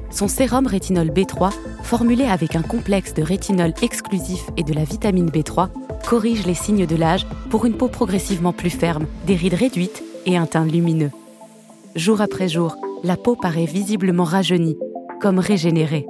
Son 0.09 0.27
sérum 0.27 0.67
rétinol 0.67 1.07
B3, 1.07 1.53
formulé 1.83 2.25
avec 2.25 2.57
un 2.57 2.63
complexe 2.63 3.13
de 3.13 3.23
rétinol 3.23 3.73
exclusif 3.81 4.49
et 4.57 4.63
de 4.63 4.73
la 4.73 4.83
vitamine 4.83 5.29
B3, 5.29 5.69
corrige 6.05 6.45
les 6.45 6.53
signes 6.53 6.85
de 6.85 6.97
l'âge 6.97 7.25
pour 7.49 7.65
une 7.65 7.77
peau 7.77 7.87
progressivement 7.87 8.51
plus 8.51 8.71
ferme, 8.71 9.05
des 9.25 9.35
rides 9.35 9.53
réduites 9.53 10.03
et 10.25 10.37
un 10.37 10.45
teint 10.45 10.65
lumineux. 10.65 11.11
Jour 11.95 12.21
après 12.21 12.49
jour, 12.49 12.77
la 13.03 13.17
peau 13.17 13.35
paraît 13.35 13.65
visiblement 13.65 14.23
rajeunie, 14.23 14.77
comme 15.21 15.39
régénérée. 15.39 16.07